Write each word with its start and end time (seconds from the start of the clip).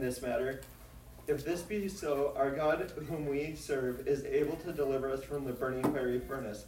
in 0.00 0.06
this 0.06 0.22
matter? 0.22 0.62
If 1.26 1.44
this 1.44 1.60
be 1.60 1.88
so, 1.88 2.32
our 2.36 2.50
God, 2.50 2.90
whom 3.08 3.26
we 3.26 3.54
serve, 3.54 4.08
is 4.08 4.24
able 4.24 4.56
to 4.56 4.72
deliver 4.72 5.10
us 5.12 5.22
from 5.22 5.44
the 5.44 5.52
burning 5.52 5.82
fiery 5.92 6.18
furnace, 6.18 6.64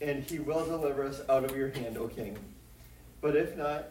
and 0.00 0.24
he 0.24 0.38
will 0.38 0.64
deliver 0.64 1.04
us 1.04 1.20
out 1.28 1.44
of 1.44 1.54
your 1.54 1.68
hand, 1.68 1.98
O 1.98 2.08
king. 2.08 2.38
But 3.20 3.36
if 3.36 3.56
not, 3.56 3.90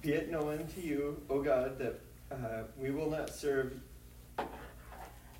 be 0.00 0.12
it 0.12 0.30
known 0.30 0.68
to 0.74 0.80
you, 0.80 1.20
O 1.28 1.42
God, 1.42 1.78
that 1.78 2.00
uh, 2.30 2.62
we 2.78 2.92
will 2.92 3.10
not 3.10 3.30
serve, 3.30 3.74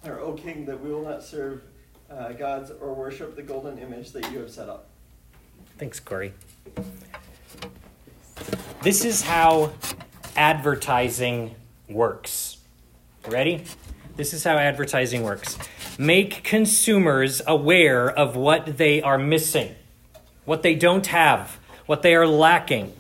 or 0.04 0.18
O 0.18 0.32
king, 0.32 0.66
that 0.66 0.80
we 0.82 0.90
will 0.90 1.04
not 1.04 1.22
serve 1.22 1.62
uh, 2.10 2.32
gods 2.32 2.72
or 2.80 2.92
worship 2.92 3.36
the 3.36 3.42
golden 3.42 3.78
image 3.78 4.10
that 4.10 4.30
you 4.32 4.40
have 4.40 4.50
set 4.50 4.68
up. 4.68 4.88
Thanks, 5.78 6.00
Corey. 6.00 6.34
This 8.82 9.04
is 9.04 9.22
how 9.22 9.72
advertising 10.36 11.54
works. 11.88 12.58
Ready? 13.26 13.64
This 14.16 14.32
is 14.32 14.44
how 14.44 14.56
advertising 14.56 15.22
works. 15.22 15.58
Make 15.98 16.42
consumers 16.42 17.40
aware 17.46 18.10
of 18.10 18.36
what 18.36 18.78
they 18.78 19.00
are 19.00 19.18
missing, 19.18 19.74
what 20.44 20.62
they 20.62 20.74
don't 20.74 21.06
have, 21.06 21.58
what 21.86 22.02
they 22.02 22.14
are 22.14 22.26
lacking, 22.26 22.92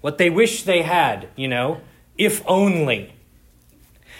what 0.00 0.18
they 0.18 0.30
wish 0.30 0.62
they 0.62 0.82
had, 0.82 1.28
you 1.34 1.48
know, 1.48 1.80
if 2.16 2.42
only. 2.46 3.12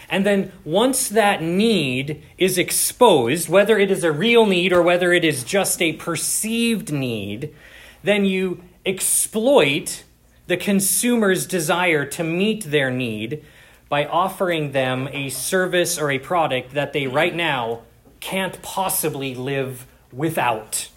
And 0.08 0.24
then 0.24 0.52
once 0.64 1.08
that 1.08 1.42
need 1.42 2.22
is 2.38 2.58
exposed, 2.58 3.48
whether 3.48 3.78
it 3.78 3.90
is 3.90 4.04
a 4.04 4.12
real 4.12 4.46
need 4.46 4.72
or 4.72 4.82
whether 4.82 5.12
it 5.12 5.24
is 5.24 5.44
just 5.44 5.82
a 5.82 5.94
perceived 5.94 6.92
need, 6.92 7.54
then 8.02 8.24
you 8.24 8.62
exploit 8.84 10.04
the 10.46 10.56
consumer's 10.56 11.46
desire 11.46 12.04
to 12.06 12.24
meet 12.24 12.64
their 12.64 12.90
need 12.90 13.44
by 13.88 14.04
offering 14.04 14.72
them 14.72 15.08
a 15.12 15.28
service 15.28 15.98
or 15.98 16.10
a 16.10 16.18
product 16.18 16.74
that 16.74 16.92
they 16.92 17.06
right 17.06 17.34
now 17.34 17.82
can't 18.20 18.60
possibly 18.62 19.34
live 19.34 19.86
without. 20.12 20.88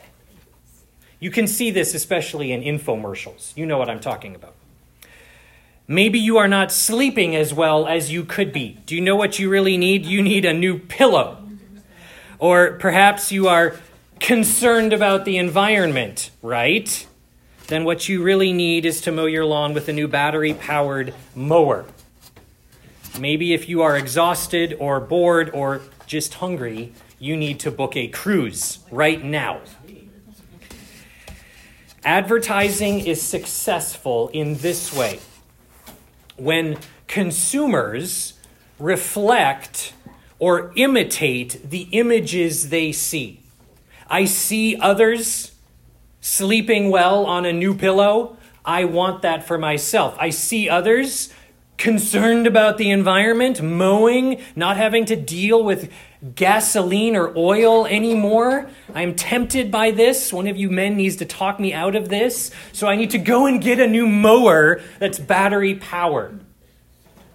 You 1.19 1.31
can 1.31 1.47
see 1.47 1.69
this 1.69 1.93
especially 1.93 2.51
in 2.51 2.61
infomercials. 2.61 3.55
You 3.57 3.65
know 3.65 3.77
what 3.77 3.89
I'm 3.89 3.99
talking 3.99 4.35
about. 4.35 4.55
Maybe 5.87 6.19
you 6.19 6.37
are 6.37 6.47
not 6.47 6.71
sleeping 6.71 7.35
as 7.35 7.53
well 7.53 7.87
as 7.87 8.11
you 8.11 8.23
could 8.23 8.53
be. 8.53 8.77
Do 8.85 8.95
you 8.95 9.01
know 9.01 9.15
what 9.15 9.39
you 9.39 9.49
really 9.49 9.75
need? 9.75 10.05
You 10.05 10.21
need 10.21 10.45
a 10.45 10.53
new 10.53 10.77
pillow. 10.77 11.43
Or 12.37 12.73
perhaps 12.73 13.31
you 13.31 13.47
are 13.47 13.75
concerned 14.19 14.93
about 14.93 15.25
the 15.25 15.37
environment, 15.37 16.29
right? 16.41 17.07
Then 17.69 17.83
what 17.83 18.09
you 18.09 18.23
really 18.23 18.51
need 18.51 18.83
is 18.83 18.99
to 19.01 19.11
mow 19.11 19.27
your 19.27 19.45
lawn 19.45 19.75
with 19.75 19.87
a 19.87 19.93
new 19.93 20.07
battery 20.07 20.55
powered 20.55 21.13
mower. 21.35 21.85
Maybe 23.19 23.53
if 23.53 23.69
you 23.69 23.83
are 23.83 23.95
exhausted 23.95 24.75
or 24.79 24.99
bored 24.99 25.51
or 25.53 25.81
just 26.07 26.33
hungry, 26.35 26.93
you 27.19 27.37
need 27.37 27.59
to 27.59 27.69
book 27.69 27.95
a 27.95 28.07
cruise 28.07 28.79
right 28.89 29.23
now. 29.23 29.61
Advertising 32.03 33.01
is 33.01 33.21
successful 33.21 34.29
in 34.29 34.55
this 34.55 34.91
way 34.91 35.19
when 36.37 36.75
consumers 37.07 38.33
reflect 38.79 39.93
or 40.39 40.71
imitate 40.75 41.69
the 41.69 41.87
images 41.91 42.69
they 42.69 42.91
see. 42.91 43.41
I 44.07 44.25
see 44.25 44.75
others 44.75 45.51
sleeping 46.21 46.89
well 46.89 47.25
on 47.25 47.45
a 47.45 47.53
new 47.53 47.75
pillow. 47.75 48.37
I 48.65 48.85
want 48.85 49.21
that 49.21 49.47
for 49.47 49.57
myself. 49.57 50.15
I 50.19 50.29
see 50.29 50.69
others 50.69 51.33
concerned 51.77 52.45
about 52.45 52.77
the 52.77 52.91
environment, 52.91 53.61
mowing, 53.61 54.41
not 54.55 54.77
having 54.77 55.05
to 55.05 55.15
deal 55.15 55.63
with 55.63 55.91
gasoline 56.35 57.15
or 57.15 57.35
oil 57.37 57.87
anymore. 57.87 58.69
I'm 58.93 59.15
tempted 59.15 59.71
by 59.71 59.91
this. 59.91 60.33
One 60.33 60.47
of 60.47 60.57
you 60.57 60.69
men 60.69 60.97
needs 60.97 61.15
to 61.17 61.25
talk 61.25 61.59
me 61.59 61.73
out 61.73 61.95
of 61.95 62.09
this. 62.09 62.51
So 62.73 62.87
I 62.87 62.97
need 62.97 63.11
to 63.11 63.17
go 63.17 63.45
and 63.45 63.61
get 63.61 63.79
a 63.79 63.87
new 63.87 64.05
mower 64.05 64.81
that's 64.99 65.17
battery 65.17 65.75
powered. 65.75 66.41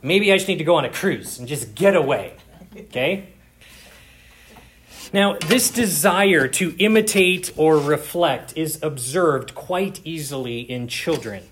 Maybe 0.02 0.30
I 0.30 0.36
just 0.36 0.48
need 0.48 0.58
to 0.58 0.64
go 0.64 0.76
on 0.76 0.84
a 0.84 0.90
cruise 0.90 1.38
and 1.38 1.48
just 1.48 1.74
get 1.74 1.96
away. 1.96 2.34
Okay? 2.76 3.33
Now, 5.14 5.34
this 5.46 5.70
desire 5.70 6.48
to 6.48 6.74
imitate 6.76 7.52
or 7.56 7.78
reflect 7.78 8.52
is 8.56 8.80
observed 8.82 9.54
quite 9.54 10.00
easily 10.04 10.62
in 10.62 10.88
children. 10.88 11.44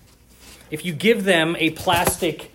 If 0.73 0.85
you 0.85 0.93
give 0.93 1.23
them 1.23 1.55
a 1.61 1.71
plastic 1.71 2.51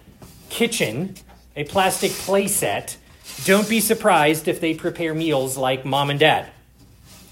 kitchen, 0.49 1.15
a 1.55 1.63
plastic 1.63 2.11
playset, 2.11 2.97
don't 3.45 3.69
be 3.69 3.79
surprised 3.79 4.49
if 4.49 4.59
they 4.59 4.73
prepare 4.73 5.13
meals 5.13 5.55
like 5.55 5.85
mom 5.85 6.09
and 6.09 6.19
dad. 6.19 6.49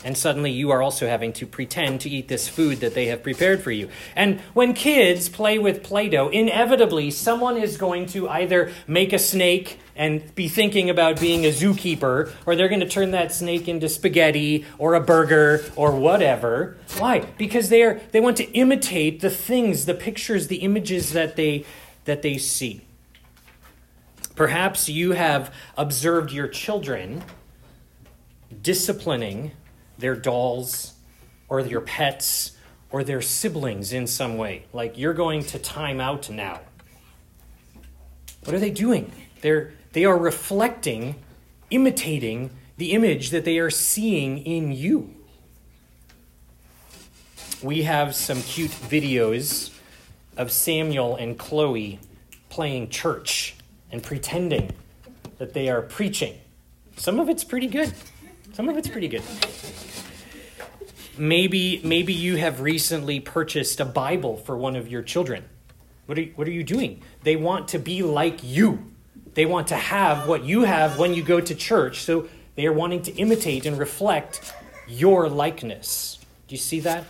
And 0.05 0.17
suddenly 0.17 0.51
you 0.51 0.71
are 0.71 0.81
also 0.81 1.09
having 1.09 1.33
to 1.33 1.45
pretend 1.45 1.99
to 2.01 2.09
eat 2.09 2.29
this 2.29 2.47
food 2.47 2.79
that 2.79 2.93
they 2.93 3.07
have 3.07 3.23
prepared 3.23 3.61
for 3.61 3.71
you. 3.71 3.89
And 4.15 4.39
when 4.53 4.73
kids 4.73 5.27
play 5.27 5.59
with 5.59 5.83
Play 5.83 6.07
Doh, 6.07 6.29
inevitably 6.29 7.11
someone 7.11 7.57
is 7.57 7.75
going 7.75 8.05
to 8.05 8.29
either 8.29 8.71
make 8.87 9.11
a 9.11 9.19
snake 9.19 9.79
and 9.95 10.33
be 10.35 10.47
thinking 10.47 10.89
about 10.89 11.19
being 11.19 11.45
a 11.45 11.49
zookeeper, 11.49 12.31
or 12.45 12.55
they're 12.55 12.67
going 12.67 12.81
to 12.81 12.87
turn 12.87 13.11
that 13.11 13.31
snake 13.31 13.67
into 13.67 13.87
spaghetti 13.87 14.65
or 14.77 14.93
a 14.93 14.99
burger 14.99 15.63
or 15.75 15.95
whatever. 15.95 16.77
Why? 16.97 17.19
Because 17.37 17.69
they 17.69 17.83
are 17.83 18.01
they 18.11 18.19
want 18.19 18.37
to 18.37 18.51
imitate 18.51 19.21
the 19.21 19.29
things, 19.29 19.85
the 19.85 19.93
pictures, 19.93 20.47
the 20.47 20.57
images 20.57 21.13
that 21.13 21.35
they 21.35 21.65
that 22.05 22.21
they 22.21 22.37
see. 22.37 22.81
Perhaps 24.35 24.89
you 24.89 25.13
have 25.13 25.53
observed 25.77 26.31
your 26.31 26.47
children 26.47 27.23
disciplining 28.61 29.51
their 29.97 30.15
dolls 30.15 30.93
or 31.47 31.61
your 31.61 31.81
pets 31.81 32.51
or 32.91 33.03
their 33.03 33.21
siblings 33.21 33.93
in 33.93 34.07
some 34.07 34.37
way. 34.37 34.65
Like, 34.73 34.97
you're 34.97 35.13
going 35.13 35.43
to 35.45 35.59
time 35.59 35.99
out 35.99 36.29
now. 36.29 36.59
What 38.43 38.53
are 38.55 38.59
they 38.59 38.69
doing? 38.69 39.11
They're, 39.41 39.73
they 39.95 40.03
are 40.03 40.17
reflecting, 40.17 41.15
imitating 41.71 42.49
the 42.75 42.91
image 42.91 43.29
that 43.29 43.45
they 43.45 43.59
are 43.59 43.69
seeing 43.69 44.39
in 44.39 44.73
you. 44.73 45.15
We 47.63 47.83
have 47.83 48.13
some 48.13 48.41
cute 48.41 48.71
videos 48.71 49.73
of 50.35 50.51
Samuel 50.51 51.15
and 51.15 51.39
Chloe 51.39 51.99
playing 52.49 52.89
church 52.89 53.55
and 53.89 54.03
pretending 54.03 54.73
that 55.37 55.53
they 55.53 55.69
are 55.69 55.81
preaching. 55.81 56.41
Some 56.97 57.17
of 57.17 57.29
it's 57.29 57.45
pretty 57.45 57.67
good. 57.67 57.93
Some 58.51 58.67
of 58.67 58.75
it's 58.75 58.89
pretty 58.89 59.07
good. 59.07 59.23
Maybe 61.17 61.79
maybe 61.85 62.11
you 62.11 62.35
have 62.35 62.59
recently 62.59 63.21
purchased 63.21 63.79
a 63.79 63.85
Bible 63.85 64.35
for 64.35 64.57
one 64.57 64.75
of 64.75 64.89
your 64.89 65.03
children. 65.03 65.45
What 66.05 66.19
are, 66.19 66.23
what 66.35 66.49
are 66.49 66.51
you 66.51 66.65
doing? 66.65 67.01
They 67.23 67.37
want 67.37 67.69
to 67.69 67.79
be 67.79 68.03
like 68.03 68.43
you. 68.43 68.91
They 69.33 69.45
want 69.45 69.67
to 69.67 69.75
have 69.75 70.27
what 70.27 70.43
you 70.43 70.61
have 70.61 70.97
when 70.97 71.13
you 71.13 71.23
go 71.23 71.41
to 71.41 71.55
church. 71.55 72.01
So 72.01 72.27
they 72.55 72.65
are 72.65 72.73
wanting 72.73 73.01
to 73.03 73.13
imitate 73.15 73.65
and 73.65 73.77
reflect 73.77 74.53
your 74.87 75.27
likeness. 75.29 76.19
Do 76.47 76.55
you 76.55 76.59
see 76.59 76.79
that? 76.81 77.05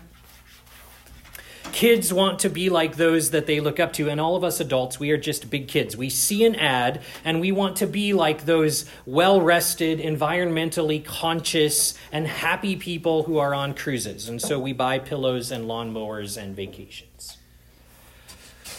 Kids 1.72 2.14
want 2.14 2.40
to 2.40 2.50
be 2.50 2.70
like 2.70 2.96
those 2.96 3.32
that 3.32 3.48
they 3.48 3.60
look 3.60 3.80
up 3.80 3.92
to, 3.94 4.10
and 4.10 4.22
all 4.22 4.36
of 4.36 4.44
us 4.44 4.60
adults, 4.60 5.00
we 5.00 5.12
are 5.12 5.18
just 5.18 5.50
big 5.50 5.68
kids. 5.68 5.98
We 5.98 6.10
see 6.10 6.46
an 6.46 6.56
ad 6.56 7.02
and 7.26 7.42
we 7.42 7.52
want 7.52 7.76
to 7.78 7.88
be 7.88 8.14
like 8.14 8.46
those 8.46 8.86
well 9.06 9.42
rested, 9.42 10.00
environmentally 10.00 11.04
conscious, 11.04 11.94
and 12.12 12.28
happy 12.28 12.76
people 12.76 13.24
who 13.24 13.40
are 13.40 13.54
on 13.54 13.74
cruises. 13.74 14.30
And 14.30 14.42
so 14.42 14.58
we 14.58 14.72
buy 14.72 15.00
pillows 15.00 15.52
and 15.52 15.66
lawnmowers 15.66 16.42
and 16.42 16.56
vacations. 16.56 17.38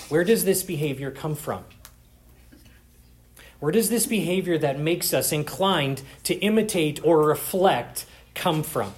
Where 0.09 0.25
does 0.25 0.45
this 0.45 0.63
behavior 0.63 1.11
come 1.11 1.35
from? 1.35 1.65
Where 3.61 3.73
does 3.73 3.89
this 3.89 4.07
behavior 4.07 4.59
that 4.59 4.79
makes 4.79 5.15
us 5.15 5.33
inclined 5.33 6.03
to 6.25 6.35
imitate 6.35 7.05
or 7.05 7.23
reflect 7.23 8.07
come 8.35 8.63
from? 8.63 8.93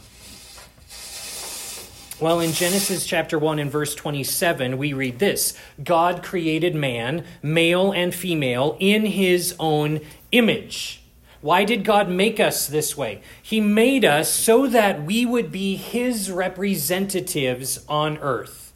Well, 2.21 2.41
in 2.41 2.53
Genesis 2.53 3.07
chapter 3.07 3.39
1 3.39 3.61
and 3.61 3.71
verse 3.71 3.95
27, 3.95 4.77
we 4.77 4.93
read 4.93 5.21
this 5.21 5.57
God 5.83 6.25
created 6.25 6.75
man, 6.75 7.25
male 7.43 7.93
and 7.93 8.13
female, 8.13 8.77
in 8.81 9.07
his 9.07 9.55
own 9.61 10.01
image. 10.33 11.01
Why 11.41 11.65
did 11.65 11.85
God 11.85 12.09
make 12.09 12.41
us 12.41 12.67
this 12.67 12.97
way? 12.97 13.23
He 13.41 13.61
made 13.61 14.05
us 14.05 14.29
so 14.29 14.67
that 14.67 15.05
we 15.05 15.25
would 15.25 15.53
be 15.53 15.77
his 15.77 16.33
representatives 16.33 17.85
on 17.89 18.19
earth, 18.19 18.73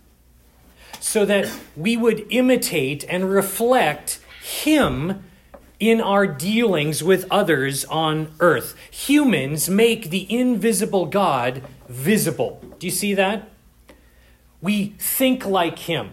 so 1.00 1.24
that 1.24 1.50
we 1.76 1.96
would 1.96 2.24
imitate 2.30 3.04
and 3.08 3.28
reflect 3.28 4.20
him 4.40 5.24
in 5.82 6.00
our 6.00 6.28
dealings 6.28 7.02
with 7.02 7.26
others 7.28 7.84
on 7.86 8.32
earth. 8.38 8.76
Humans 8.92 9.68
make 9.68 10.10
the 10.10 10.32
invisible 10.32 11.06
God 11.06 11.64
visible. 11.88 12.62
Do 12.78 12.86
you 12.86 12.92
see 12.92 13.14
that? 13.14 13.50
We 14.60 14.94
think 15.00 15.44
like 15.44 15.80
him. 15.80 16.10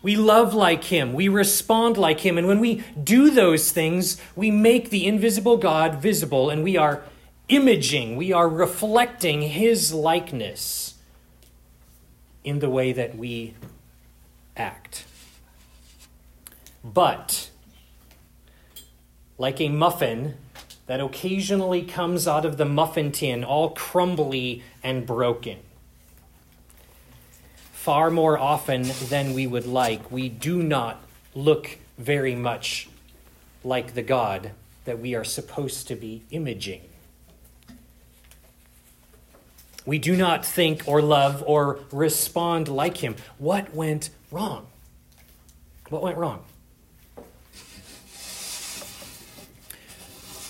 We 0.00 0.16
love 0.16 0.54
like 0.54 0.84
him. 0.84 1.12
We 1.12 1.28
respond 1.28 1.98
like 1.98 2.20
him. 2.20 2.38
And 2.38 2.48
when 2.48 2.60
we 2.60 2.82
do 3.04 3.30
those 3.30 3.72
things, 3.72 4.18
we 4.34 4.50
make 4.50 4.88
the 4.88 5.06
invisible 5.06 5.58
God 5.58 5.96
visible 5.96 6.48
and 6.48 6.64
we 6.64 6.78
are 6.78 7.02
imaging, 7.50 8.16
we 8.16 8.32
are 8.32 8.48
reflecting 8.48 9.42
his 9.42 9.92
likeness 9.92 10.94
in 12.42 12.60
the 12.60 12.70
way 12.70 12.92
that 12.92 13.18
we 13.18 13.52
act. 14.56 15.04
But, 16.82 17.47
like 19.38 19.60
a 19.60 19.68
muffin 19.68 20.34
that 20.86 21.00
occasionally 21.00 21.82
comes 21.82 22.26
out 22.26 22.44
of 22.44 22.56
the 22.56 22.64
muffin 22.64 23.12
tin 23.12 23.44
all 23.44 23.70
crumbly 23.70 24.62
and 24.82 25.06
broken, 25.06 25.58
far 27.72 28.10
more 28.10 28.38
often 28.38 28.82
than 29.08 29.32
we 29.32 29.46
would 29.46 29.66
like, 29.66 30.10
we 30.10 30.28
do 30.28 30.62
not 30.62 31.00
look 31.34 31.78
very 31.96 32.34
much 32.34 32.88
like 33.62 33.94
the 33.94 34.02
God 34.02 34.50
that 34.84 34.98
we 34.98 35.14
are 35.14 35.24
supposed 35.24 35.86
to 35.88 35.94
be 35.94 36.22
imaging. 36.30 36.80
We 39.84 39.98
do 39.98 40.16
not 40.16 40.44
think 40.44 40.82
or 40.86 41.00
love 41.00 41.42
or 41.46 41.80
respond 41.92 42.68
like 42.68 42.98
him. 42.98 43.16
What 43.38 43.74
went 43.74 44.10
wrong? 44.30 44.66
What 45.88 46.02
went 46.02 46.18
wrong? 46.18 46.44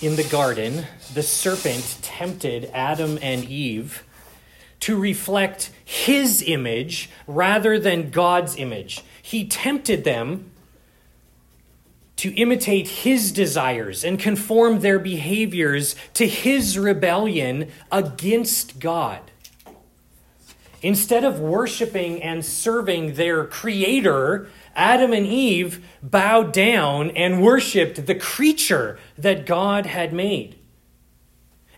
In 0.01 0.15
the 0.15 0.23
garden, 0.23 0.85
the 1.13 1.23
serpent 1.23 1.97
tempted 2.01 2.71
Adam 2.73 3.19
and 3.21 3.43
Eve 3.43 4.05
to 4.79 4.97
reflect 4.97 5.71
his 5.83 6.41
image 6.41 7.09
rather 7.27 7.77
than 7.77 8.09
God's 8.09 8.55
image. 8.55 9.03
He 9.21 9.45
tempted 9.45 10.05
them 10.05 10.51
to 12.15 12.33
imitate 12.35 12.87
his 12.87 13.33
desires 13.33 14.05
and 14.05 14.17
conform 14.17 14.79
their 14.79 14.99
behaviors 14.99 15.97
to 16.13 16.25
his 16.27 16.77
rebellion 16.77 17.69
against 17.91 18.79
God. 18.79 19.19
Instead 20.81 21.25
of 21.25 21.39
worshiping 21.39 22.23
and 22.23 22.43
serving 22.45 23.15
their 23.15 23.45
creator, 23.45 24.47
Adam 24.75 25.11
and 25.11 25.25
Eve 25.25 25.85
bowed 26.01 26.53
down 26.53 27.11
and 27.11 27.41
worshiped 27.41 28.05
the 28.05 28.15
creature 28.15 28.97
that 29.17 29.45
God 29.45 29.85
had 29.85 30.13
made. 30.13 30.55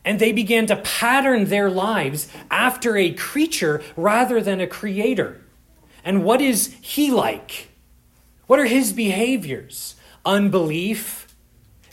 And 0.06 0.20
they 0.20 0.32
began 0.32 0.66
to 0.68 0.76
pattern 0.76 1.46
their 1.46 1.70
lives 1.70 2.28
after 2.50 2.98
a 2.98 3.14
creature 3.14 3.84
rather 3.96 4.42
than 4.42 4.60
a 4.60 4.68
creator. 4.68 5.42
And 6.04 6.24
what 6.24 6.42
is 6.42 6.76
he 6.82 7.12
like? 7.12 7.70
What 8.48 8.60
are 8.60 8.66
his 8.66 8.94
behaviors? 8.94 9.96
Unbelief, 10.26 11.36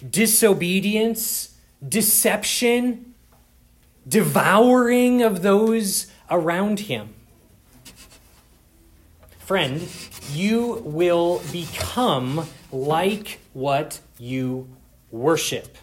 disobedience, 0.08 1.56
deception, 1.86 3.14
devouring 4.06 5.22
of 5.22 5.42
those 5.42 6.10
around 6.30 6.80
him. 6.80 7.14
Friend, 9.38 9.88
you 10.32 10.82
will 10.84 11.42
become 11.50 12.46
like 12.70 13.40
what 13.54 14.00
you 14.18 14.68
worship. 15.10 15.78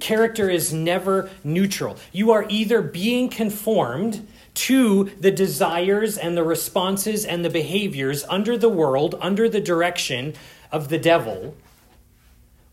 Character 0.00 0.50
is 0.50 0.72
never 0.72 1.30
neutral. 1.44 1.96
You 2.12 2.32
are 2.32 2.46
either 2.48 2.82
being 2.82 3.28
conformed 3.28 4.26
to 4.54 5.04
the 5.20 5.30
desires 5.30 6.18
and 6.18 6.36
the 6.36 6.42
responses 6.42 7.24
and 7.24 7.44
the 7.44 7.50
behaviors 7.50 8.24
under 8.24 8.58
the 8.58 8.68
world, 8.68 9.14
under 9.20 9.48
the 9.48 9.60
direction 9.60 10.34
of 10.72 10.88
the 10.88 10.98
devil, 10.98 11.54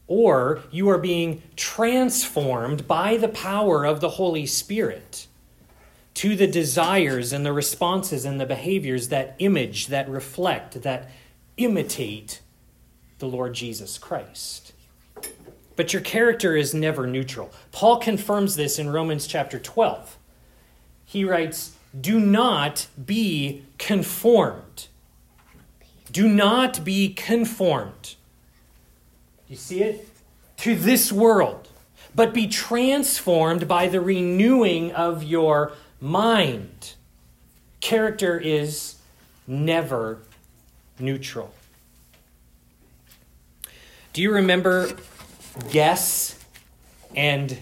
or 0.08 0.62
you 0.72 0.90
are 0.90 0.98
being 0.98 1.42
transformed 1.56 2.88
by 2.88 3.18
the 3.18 3.28
power 3.28 3.86
of 3.86 4.00
the 4.00 4.10
Holy 4.10 4.46
Spirit 4.46 5.28
to 6.16 6.36
the 6.36 6.48
desires 6.48 7.34
and 7.34 7.46
the 7.46 7.54
responses 7.54 8.26
and 8.26 8.40
the 8.40 8.46
behaviors 8.46 9.10
that 9.10 9.36
image, 9.40 9.88
that 9.88 10.08
reflect, 10.08 10.82
that 10.84 11.10
imitate 11.58 12.42
the 13.20 13.28
Lord 13.28 13.54
Jesus 13.54 13.98
Christ. 13.98 14.74
But 15.76 15.94
your 15.94 16.02
character 16.02 16.56
is 16.56 16.74
never 16.74 17.08
neutral. 17.08 17.52
Paul 17.72 17.98
confirms 17.98 18.56
this 18.56 18.78
in 18.78 18.90
Romans 18.90 19.26
chapter 19.26 19.58
12. 19.58 20.18
He 21.06 21.26
writes, 21.26 21.76
Do 22.00 22.20
not 22.20 22.88
be 23.04 23.64
conformed. 23.78 24.88
Do 26.12 26.28
not 26.28 26.84
be 26.84 27.14
conformed. 27.14 28.16
You 29.48 29.56
see 29.56 29.82
it? 29.82 30.08
To 30.58 30.76
this 30.76 31.12
world, 31.12 31.70
but 32.16 32.34
be 32.34 32.48
transformed 32.48 33.68
by 33.68 33.88
the 33.88 34.00
renewing 34.00 34.92
of 34.92 35.24
your 35.24 35.74
mind. 36.04 36.96
Character 37.80 38.38
is 38.38 38.96
never 39.48 40.20
neutral. 41.00 41.54
Do 44.12 44.22
you 44.22 44.34
remember 44.34 44.90
Guess 45.72 46.38
and 47.16 47.58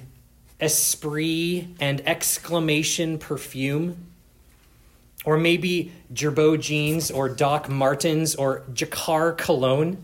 Esprit 0.60 1.68
and 1.80 2.02
exclamation 2.08 3.20
perfume? 3.20 4.08
Or 5.24 5.38
maybe 5.38 5.92
Girbaud 6.12 6.62
jeans 6.62 7.12
or 7.12 7.30
Doc 7.30 7.70
Martens 7.70 8.34
or 8.34 8.64
Jacquard 8.74 9.38
cologne? 9.38 10.04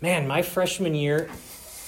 Man, 0.00 0.26
my 0.26 0.42
freshman 0.42 0.96
year 0.96 1.30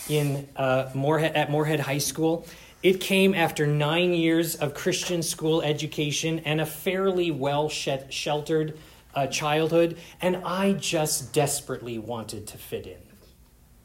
in 0.08 0.46
uh, 0.54 0.90
at 0.94 1.50
Moorhead 1.50 1.80
High 1.80 1.98
School, 1.98 2.46
it 2.84 3.00
came 3.00 3.34
after 3.34 3.66
nine 3.66 4.12
years 4.12 4.56
of 4.56 4.74
Christian 4.74 5.22
school 5.22 5.62
education 5.62 6.40
and 6.40 6.60
a 6.60 6.66
fairly 6.66 7.30
well 7.30 7.70
sheltered 7.70 8.78
uh, 9.14 9.26
childhood, 9.26 9.96
and 10.20 10.36
I 10.44 10.74
just 10.74 11.32
desperately 11.32 11.98
wanted 11.98 12.46
to 12.48 12.58
fit 12.58 12.86
in. 12.86 13.00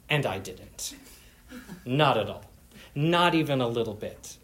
And 0.09 0.25
I 0.25 0.39
didn't. 0.39 0.95
Not 1.85 2.17
at 2.17 2.29
all. 2.29 2.43
Not 2.93 3.35
even 3.35 3.61
a 3.61 3.67
little 3.69 3.93
bit. 3.93 4.35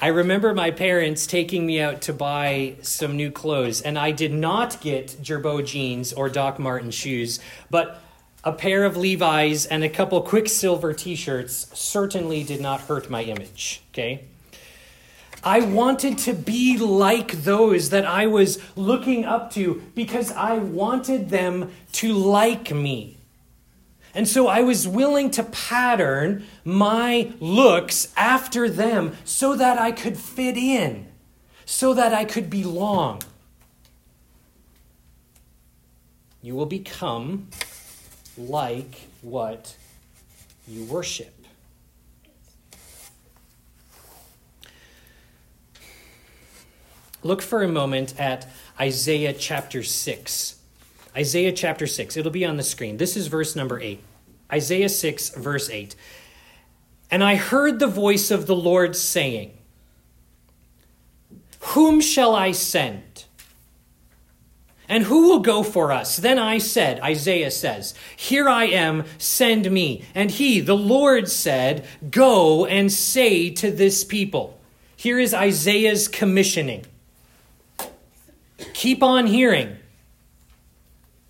I 0.00 0.08
remember 0.08 0.52
my 0.52 0.72
parents 0.72 1.28
taking 1.28 1.66
me 1.66 1.80
out 1.80 2.00
to 2.02 2.12
buy 2.12 2.78
some 2.82 3.16
new 3.16 3.30
clothes, 3.30 3.80
and 3.80 3.96
I 3.96 4.10
did 4.10 4.32
not 4.32 4.80
get 4.80 5.18
Girbaud 5.22 5.66
jeans 5.66 6.12
or 6.12 6.28
Doc 6.28 6.58
Marten 6.58 6.90
shoes, 6.90 7.38
but 7.70 8.02
a 8.42 8.52
pair 8.52 8.84
of 8.84 8.96
Levi's 8.96 9.66
and 9.66 9.84
a 9.84 9.88
couple 9.88 10.20
Quiksilver 10.22 10.92
t 10.92 11.14
shirts 11.14 11.70
certainly 11.78 12.42
did 12.42 12.60
not 12.60 12.82
hurt 12.82 13.10
my 13.10 13.22
image, 13.22 13.82
okay? 13.90 14.24
I 15.42 15.60
wanted 15.60 16.18
to 16.18 16.34
be 16.34 16.76
like 16.76 17.32
those 17.44 17.90
that 17.90 18.04
I 18.04 18.26
was 18.26 18.58
looking 18.76 19.24
up 19.24 19.50
to 19.52 19.82
because 19.94 20.32
I 20.32 20.54
wanted 20.54 21.30
them 21.30 21.70
to 21.92 22.12
like 22.12 22.72
me. 22.72 23.16
And 24.14 24.26
so 24.26 24.48
I 24.48 24.62
was 24.62 24.88
willing 24.88 25.30
to 25.32 25.44
pattern 25.44 26.44
my 26.64 27.32
looks 27.40 28.12
after 28.16 28.68
them 28.68 29.16
so 29.24 29.54
that 29.54 29.78
I 29.78 29.92
could 29.92 30.18
fit 30.18 30.56
in, 30.56 31.06
so 31.64 31.94
that 31.94 32.12
I 32.12 32.24
could 32.24 32.50
belong. 32.50 33.22
You 36.42 36.54
will 36.54 36.66
become 36.66 37.48
like 38.48 39.08
what 39.22 39.76
you 40.66 40.84
worship. 40.84 41.34
Look 47.22 47.42
for 47.42 47.62
a 47.62 47.68
moment 47.68 48.18
at 48.18 48.46
Isaiah 48.80 49.34
chapter 49.34 49.82
6. 49.82 50.56
Isaiah 51.16 51.52
chapter 51.52 51.86
6. 51.86 52.16
It'll 52.16 52.30
be 52.30 52.46
on 52.46 52.56
the 52.56 52.62
screen. 52.62 52.96
This 52.96 53.16
is 53.16 53.26
verse 53.26 53.54
number 53.54 53.78
8. 53.78 54.02
Isaiah 54.52 54.88
6, 54.88 55.30
verse 55.30 55.68
8. 55.68 55.94
And 57.10 57.22
I 57.22 57.34
heard 57.36 57.78
the 57.78 57.86
voice 57.86 58.30
of 58.30 58.46
the 58.46 58.56
Lord 58.56 58.96
saying, 58.96 59.56
Whom 61.60 62.00
shall 62.00 62.34
I 62.34 62.52
send? 62.52 63.24
And 64.90 65.04
who 65.04 65.28
will 65.28 65.38
go 65.38 65.62
for 65.62 65.92
us? 65.92 66.16
Then 66.16 66.36
I 66.36 66.58
said, 66.58 66.98
Isaiah 67.00 67.52
says, 67.52 67.94
Here 68.16 68.48
I 68.48 68.64
am, 68.64 69.04
send 69.18 69.70
me. 69.70 70.04
And 70.16 70.32
he, 70.32 70.58
the 70.58 70.76
Lord, 70.76 71.30
said, 71.30 71.86
Go 72.10 72.66
and 72.66 72.90
say 72.90 73.50
to 73.50 73.70
this 73.70 74.02
people. 74.02 74.58
Here 74.96 75.20
is 75.20 75.32
Isaiah's 75.32 76.08
commissioning. 76.08 76.86
Keep 78.74 79.04
on 79.04 79.28
hearing. 79.28 79.76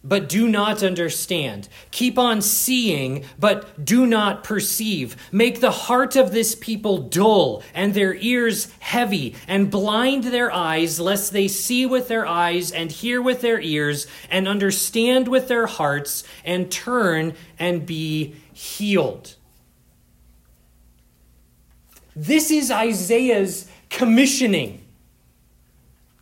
But 0.02 0.28
do 0.28 0.48
not 0.48 0.82
understand. 0.82 1.68
Keep 1.90 2.18
on 2.18 2.40
seeing, 2.40 3.24
but 3.38 3.84
do 3.84 4.06
not 4.06 4.42
perceive. 4.42 5.16
Make 5.30 5.60
the 5.60 5.70
heart 5.70 6.16
of 6.16 6.32
this 6.32 6.54
people 6.54 6.98
dull, 6.98 7.62
and 7.74 7.92
their 7.92 8.14
ears 8.14 8.70
heavy, 8.80 9.34
and 9.46 9.70
blind 9.70 10.24
their 10.24 10.50
eyes, 10.52 10.98
lest 10.98 11.32
they 11.32 11.48
see 11.48 11.84
with 11.84 12.08
their 12.08 12.26
eyes, 12.26 12.72
and 12.72 12.90
hear 12.90 13.20
with 13.20 13.42
their 13.42 13.60
ears, 13.60 14.06
and 14.30 14.48
understand 14.48 15.28
with 15.28 15.48
their 15.48 15.66
hearts, 15.66 16.24
and 16.44 16.70
turn 16.70 17.34
and 17.58 17.84
be 17.84 18.34
healed. 18.52 19.36
This 22.16 22.50
is 22.50 22.70
Isaiah's 22.70 23.70
commissioning. 23.90 24.82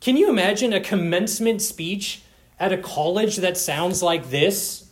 Can 0.01 0.17
you 0.17 0.31
imagine 0.31 0.73
a 0.73 0.81
commencement 0.81 1.63
speech? 1.63 2.23
At 2.61 2.73
a 2.73 2.79
college 2.79 3.37
that 3.37 3.57
sounds 3.57 4.03
like 4.03 4.31
this? 4.31 4.89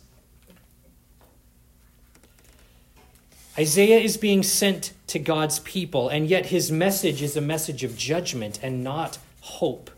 Isaiah 3.57 3.99
is 3.99 4.17
being 4.17 4.43
sent 4.43 4.93
to 5.07 5.19
God's 5.19 5.59
people, 5.59 6.09
and 6.09 6.27
yet 6.27 6.47
his 6.47 6.71
message 6.71 7.21
is 7.21 7.35
a 7.35 7.41
message 7.41 7.83
of 7.83 7.97
judgment 7.97 8.59
and 8.61 8.83
not 8.83 9.17
hope. 9.41 9.89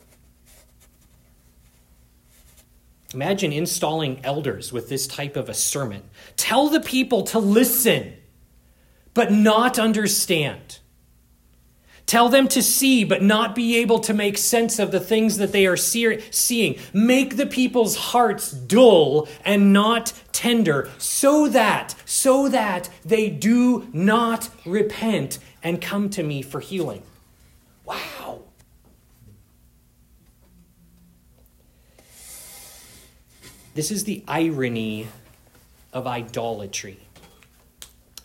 Imagine 3.13 3.51
installing 3.51 4.23
elders 4.23 4.71
with 4.71 4.88
this 4.88 5.07
type 5.07 5.35
of 5.35 5.49
a 5.49 5.53
sermon. 5.53 6.03
Tell 6.38 6.69
the 6.69 6.79
people 6.79 7.23
to 7.23 7.39
listen, 7.39 8.13
but 9.13 9.31
not 9.31 9.79
understand. 9.79 10.78
Tell 12.09 12.27
them 12.27 12.47
to 12.47 12.63
see, 12.63 13.03
but 13.03 13.21
not 13.21 13.53
be 13.53 13.77
able 13.77 13.99
to 13.99 14.15
make 14.15 14.39
sense 14.39 14.79
of 14.79 14.89
the 14.89 14.99
things 14.99 15.37
that 15.37 15.51
they 15.51 15.67
are 15.67 15.77
seeing. 15.77 16.79
Make 16.91 17.37
the 17.37 17.45
people's 17.45 17.95
hearts 17.97 18.51
dull 18.51 19.27
and 19.45 19.71
not 19.73 20.13
tender, 20.31 20.89
so 20.97 21.47
that, 21.49 21.93
so 22.05 22.49
that 22.49 22.89
they 23.05 23.29
do 23.29 23.87
not 23.93 24.49
repent 24.65 25.37
and 25.61 25.79
come 25.79 26.09
to 26.09 26.23
me 26.23 26.41
for 26.41 26.59
healing. 26.59 27.03
Wow. 27.85 28.39
This 33.75 33.91
is 33.91 34.05
the 34.05 34.23
irony 34.27 35.09
of 35.93 36.07
idolatry 36.07 36.97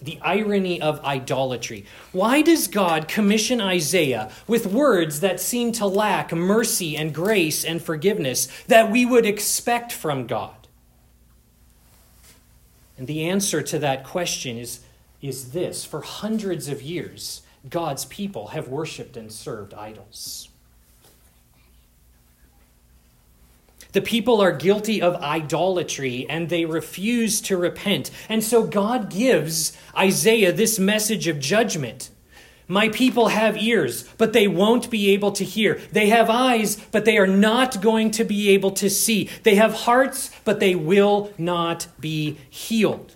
the 0.04 0.18
irony 0.20 0.80
of 0.80 1.04
idolatry. 1.04 1.86
Why 2.12 2.42
does 2.42 2.68
God 2.68 3.08
commission 3.08 3.60
Isaiah 3.60 4.30
with 4.46 4.66
words 4.66 5.20
that 5.20 5.40
seem 5.40 5.72
to 5.72 5.86
lack 5.86 6.32
mercy 6.32 6.96
and 6.96 7.14
grace 7.14 7.64
and 7.64 7.82
forgiveness 7.82 8.48
that 8.66 8.90
we 8.90 9.06
would 9.06 9.26
expect 9.26 9.92
from 9.92 10.26
God? 10.26 10.68
And 12.96 13.06
the 13.06 13.28
answer 13.28 13.62
to 13.62 13.78
that 13.80 14.04
question 14.04 14.56
is, 14.56 14.80
is 15.20 15.52
this 15.52 15.84
For 15.84 16.02
hundreds 16.02 16.68
of 16.68 16.82
years, 16.82 17.42
God's 17.68 18.04
people 18.04 18.48
have 18.48 18.68
worshiped 18.68 19.16
and 19.16 19.32
served 19.32 19.74
idols. 19.74 20.48
The 23.94 24.02
people 24.02 24.40
are 24.40 24.50
guilty 24.50 25.00
of 25.00 25.14
idolatry 25.22 26.26
and 26.28 26.48
they 26.48 26.64
refuse 26.64 27.40
to 27.42 27.56
repent. 27.56 28.10
And 28.28 28.42
so 28.42 28.64
God 28.64 29.08
gives 29.08 29.72
Isaiah 29.96 30.52
this 30.52 30.80
message 30.80 31.28
of 31.28 31.38
judgment. 31.38 32.10
My 32.66 32.88
people 32.88 33.28
have 33.28 33.56
ears, 33.56 34.08
but 34.18 34.32
they 34.32 34.48
won't 34.48 34.90
be 34.90 35.10
able 35.10 35.30
to 35.32 35.44
hear. 35.44 35.80
They 35.92 36.08
have 36.08 36.28
eyes, 36.28 36.76
but 36.90 37.04
they 37.04 37.18
are 37.18 37.26
not 37.26 37.80
going 37.80 38.10
to 38.12 38.24
be 38.24 38.50
able 38.50 38.72
to 38.72 38.90
see. 38.90 39.30
They 39.44 39.54
have 39.54 39.74
hearts, 39.74 40.30
but 40.44 40.58
they 40.58 40.74
will 40.74 41.32
not 41.38 41.86
be 42.00 42.38
healed. 42.50 43.14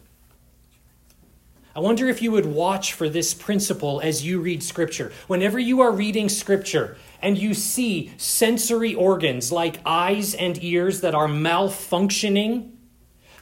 I 1.74 1.80
wonder 1.80 2.08
if 2.08 2.22
you 2.22 2.30
would 2.32 2.46
watch 2.46 2.92
for 2.92 3.08
this 3.08 3.34
principle 3.34 4.00
as 4.00 4.24
you 4.24 4.40
read 4.40 4.62
Scripture. 4.62 5.12
Whenever 5.26 5.58
you 5.58 5.80
are 5.80 5.92
reading 5.92 6.28
Scripture, 6.28 6.96
and 7.20 7.36
you 7.38 7.54
see 7.54 8.12
sensory 8.16 8.94
organs 8.94 9.50
like 9.50 9.80
eyes 9.84 10.34
and 10.34 10.62
ears 10.62 11.00
that 11.00 11.14
are 11.14 11.28
malfunctioning, 11.28 12.72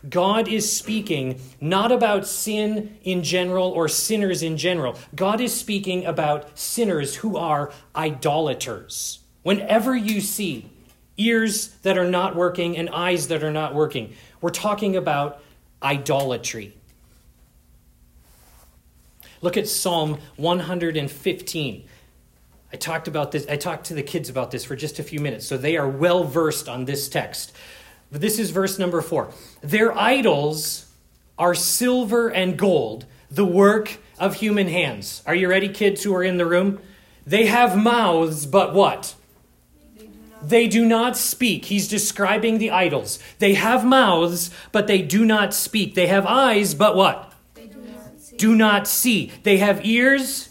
God 0.08 0.48
is 0.48 0.70
speaking 0.70 1.40
not 1.60 1.90
about 1.90 2.26
sin 2.26 2.98
in 3.02 3.22
general 3.22 3.70
or 3.70 3.88
sinners 3.88 4.42
in 4.42 4.56
general. 4.56 4.96
God 5.14 5.40
is 5.40 5.58
speaking 5.58 6.06
about 6.06 6.58
sinners 6.58 7.16
who 7.16 7.36
are 7.36 7.72
idolaters. 7.94 9.20
Whenever 9.42 9.96
you 9.96 10.20
see 10.20 10.70
ears 11.16 11.68
that 11.82 11.98
are 11.98 12.08
not 12.08 12.36
working 12.36 12.76
and 12.76 12.88
eyes 12.90 13.28
that 13.28 13.42
are 13.42 13.52
not 13.52 13.74
working, 13.74 14.14
we're 14.40 14.50
talking 14.50 14.96
about 14.96 15.42
idolatry. 15.82 16.74
Look 19.42 19.56
at 19.56 19.68
Psalm 19.68 20.18
115. 20.36 21.88
I 22.72 22.76
talked 22.76 23.08
about 23.08 23.32
this, 23.32 23.46
I 23.48 23.56
talked 23.56 23.86
to 23.86 23.94
the 23.94 24.02
kids 24.02 24.28
about 24.28 24.50
this 24.50 24.64
for 24.64 24.76
just 24.76 24.98
a 24.98 25.02
few 25.02 25.20
minutes, 25.20 25.46
so 25.46 25.56
they 25.56 25.76
are 25.76 25.88
well 25.88 26.24
versed 26.24 26.68
on 26.68 26.84
this 26.84 27.08
text. 27.08 27.52
But 28.10 28.20
this 28.20 28.38
is 28.38 28.50
verse 28.50 28.78
number 28.78 29.00
four. 29.00 29.32
Their 29.62 29.96
idols 29.96 30.86
are 31.38 31.54
silver 31.54 32.28
and 32.28 32.56
gold, 32.58 33.06
the 33.30 33.44
work 33.44 33.98
of 34.18 34.36
human 34.36 34.68
hands. 34.68 35.22
Are 35.26 35.34
you 35.34 35.48
ready, 35.48 35.68
kids 35.68 36.02
who 36.02 36.14
are 36.14 36.24
in 36.24 36.38
the 36.38 36.46
room? 36.46 36.80
They 37.26 37.46
have 37.46 37.76
mouths, 37.76 38.46
but 38.46 38.74
what? 38.74 39.14
They 40.42 40.68
do 40.68 40.84
not 40.84 41.16
speak. 41.16 41.64
He's 41.64 41.88
describing 41.88 42.58
the 42.58 42.70
idols. 42.70 43.18
They 43.38 43.54
have 43.54 43.84
mouths, 43.84 44.50
but 44.70 44.86
they 44.86 45.02
do 45.02 45.24
not 45.24 45.52
speak. 45.52 45.94
They 45.94 46.06
have 46.06 46.26
eyes, 46.26 46.74
but 46.74 46.94
what? 46.94 47.32
They 47.54 47.66
do 47.66 47.80
not 47.80 48.20
see. 48.20 48.36
Do 48.36 48.54
not 48.54 48.86
see. 48.86 49.32
They 49.42 49.56
have 49.58 49.84
ears, 49.84 50.50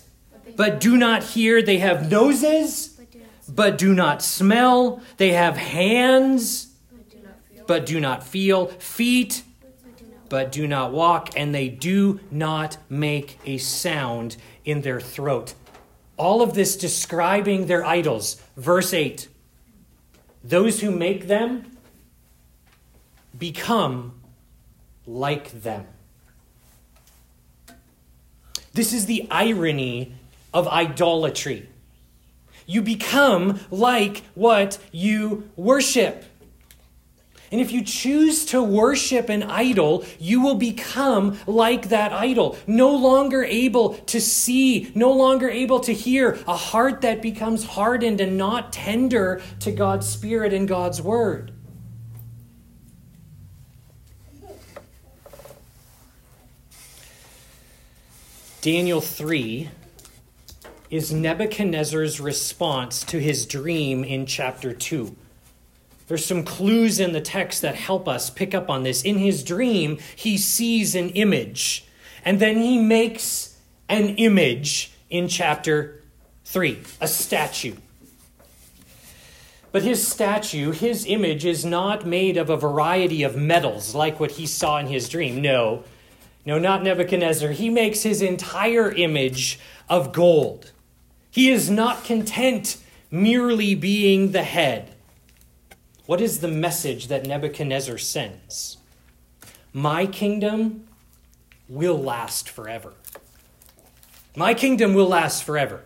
but 0.56 0.80
do 0.80 0.98
not 0.98 1.24
hear. 1.24 1.62
They 1.62 1.80
have 1.80 2.10
noses, 2.10 3.00
but 3.48 3.78
do 3.78 3.94
not 3.94 4.22
smell. 4.22 5.02
They 5.18 5.34
have 5.34 5.58
hands, 5.58 6.74
but 7.68 7.86
do 7.86 8.00
not 8.00 8.26
feel. 8.26 8.68
Feet, 8.68 9.44
but 10.30 10.52
do 10.52 10.68
not 10.68 10.92
walk. 10.92 11.38
And 11.38 11.54
they 11.54 11.70
do 11.70 12.20
not 12.32 12.78
make 12.90 13.40
a 13.46 13.58
sound 13.58 14.38
in 14.64 14.82
their 14.82 15.00
throat. 15.00 15.54
All 16.18 16.42
of 16.42 16.54
this 16.54 16.76
describing 16.76 17.68
their 17.68 17.86
idols. 17.86 18.42
Verse 18.56 18.94
8 18.94 19.28
Those 20.44 20.82
who 20.82 20.92
make 20.92 21.28
them 21.28 21.78
become 23.38 24.14
like 25.06 25.52
them. 25.62 25.88
This 28.74 28.92
is 28.92 29.06
the 29.06 29.28
irony 29.32 30.14
of 30.56 30.70
idolatry. 30.70 31.68
You 32.66 32.82
become 32.82 33.60
like 33.70 34.24
what 34.34 34.80
you 34.92 35.50
worship. 35.58 36.24
And 37.52 37.62
if 37.62 37.72
you 37.72 37.84
choose 37.84 38.46
to 38.46 38.64
worship 38.64 39.30
an 39.30 39.44
idol, 39.44 40.04
you 40.18 40.42
will 40.42 40.56
become 40.56 41.38
like 41.46 41.90
that 41.90 42.12
idol, 42.12 42.58
no 42.66 42.96
longer 42.96 43.44
able 43.44 43.96
to 43.96 44.20
see, 44.20 44.92
no 44.96 45.12
longer 45.12 45.50
able 45.50 45.82
to 45.82 45.94
hear, 45.94 46.40
a 46.48 46.56
heart 46.56 47.02
that 47.02 47.22
becomes 47.22 47.66
hardened 47.66 48.20
and 48.22 48.38
not 48.38 48.74
tender 48.74 49.42
to 49.60 49.72
God's 49.72 50.08
Spirit 50.08 50.54
and 50.54 50.68
God's 50.68 51.02
Word. 51.02 51.52
Daniel 58.62 59.02
3 59.02 59.70
is 60.90 61.12
Nebuchadnezzar's 61.12 62.20
response 62.20 63.04
to 63.06 63.20
his 63.20 63.46
dream 63.46 64.04
in 64.04 64.26
chapter 64.26 64.74
2. 64.74 65.16
There's 66.08 66.26
some 66.26 66.44
clues 66.44 67.00
in 67.00 67.14
the 67.14 67.22
text 67.22 67.62
that 67.64 67.76
help 67.76 68.08
us 68.08 68.30
pick 68.30 68.54
up 68.54 68.70
on 68.70 68.84
this. 68.84 69.02
In 69.02 69.18
his 69.18 69.44
dream, 69.44 69.98
he 70.16 70.38
sees 70.38 70.94
an 70.94 71.10
image, 71.10 71.86
and 72.24 72.40
then 72.40 72.58
he 72.58 72.78
makes 72.78 73.58
an 73.90 74.10
image 74.18 74.92
in 75.10 75.28
chapter 75.28 76.02
3, 76.46 76.80
a 77.02 77.08
statue. 77.08 77.76
But 79.72 79.84
his 79.84 80.08
statue, 80.08 80.72
his 80.72 81.06
image, 81.06 81.44
is 81.44 81.66
not 81.66 82.06
made 82.06 82.38
of 82.38 82.50
a 82.50 82.56
variety 82.56 83.24
of 83.24 83.36
metals 83.36 83.94
like 83.94 84.20
what 84.20 84.32
he 84.32 84.46
saw 84.46 84.78
in 84.78 84.88
his 84.88 85.10
dream. 85.10 85.42
No, 85.42 85.84
no, 86.46 86.60
not 86.60 86.84
Nebuchadnezzar. 86.84 87.50
He 87.50 87.70
makes 87.70 88.04
his 88.04 88.22
entire 88.22 88.92
image 88.92 89.60
of 89.90 90.14
gold. 90.14 90.72
He 91.36 91.50
is 91.50 91.70
not 91.70 92.06
content 92.06 92.78
merely 93.12 93.76
being 93.76 94.32
the 94.32 94.44
head. 94.44 94.96
What 96.06 96.22
is 96.22 96.40
the 96.40 96.48
message 96.48 97.10
that 97.10 97.26
Nebuchadnezzar 97.26 97.98
sends? 97.98 98.78
My 99.74 100.06
kingdom 100.06 100.88
will 101.68 102.02
last 102.02 102.48
forever. 102.48 102.94
My 104.38 104.54
kingdom 104.54 104.94
will 104.94 105.10
last 105.10 105.44
forever. 105.44 105.84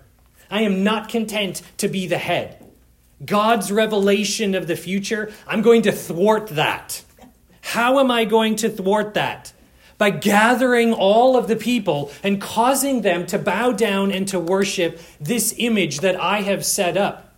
I 0.51 0.61
am 0.61 0.83
not 0.83 1.09
content 1.09 1.63
to 1.77 1.87
be 1.87 2.05
the 2.05 2.19
head. 2.19 2.63
God's 3.25 3.71
revelation 3.71 4.53
of 4.53 4.67
the 4.67 4.75
future, 4.75 5.31
I'm 5.47 5.63
going 5.63 5.81
to 5.81 5.91
thwart 5.91 6.49
that. 6.49 7.03
How 7.61 7.97
am 7.97 8.11
I 8.11 8.25
going 8.25 8.55
to 8.57 8.69
thwart 8.69 9.15
that? 9.15 9.51
By 9.99 10.09
gathering 10.09 10.93
all 10.93 11.37
of 11.37 11.47
the 11.47 11.55
people 11.55 12.11
and 12.23 12.41
causing 12.41 13.01
them 13.01 13.27
to 13.27 13.37
bow 13.37 13.73
down 13.73 14.11
and 14.11 14.27
to 14.29 14.39
worship 14.39 14.99
this 15.19 15.53
image 15.57 15.99
that 15.99 16.19
I 16.19 16.41
have 16.41 16.65
set 16.65 16.97
up. 16.97 17.35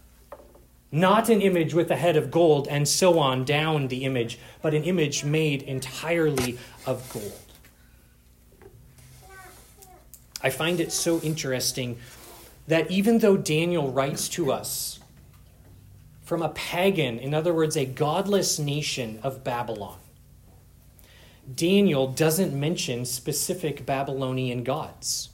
Not 0.91 1.29
an 1.29 1.41
image 1.41 1.73
with 1.73 1.89
a 1.89 1.95
head 1.95 2.15
of 2.15 2.29
gold 2.29 2.67
and 2.69 2.87
so 2.87 3.17
on 3.17 3.45
down 3.45 3.87
the 3.87 4.05
image, 4.05 4.37
but 4.61 4.73
an 4.73 4.83
image 4.83 5.23
made 5.23 5.63
entirely 5.63 6.59
of 6.85 7.09
gold. 7.11 7.33
I 10.43 10.49
find 10.49 10.79
it 10.79 10.91
so 10.91 11.19
interesting 11.21 11.97
that 12.67 12.91
even 12.91 13.19
though 13.19 13.37
Daniel 13.37 13.91
writes 13.91 14.29
to 14.29 14.51
us 14.51 14.99
from 16.23 16.41
a 16.41 16.49
pagan, 16.49 17.17
in 17.17 17.33
other 17.33 17.53
words, 17.53 17.75
a 17.75 17.85
godless 17.85 18.59
nation 18.59 19.19
of 19.23 19.43
Babylon, 19.43 19.97
Daniel 21.55 22.07
doesn't 22.07 22.57
mention 22.57 23.05
specific 23.05 23.85
Babylonian 23.85 24.63
gods. 24.63 25.29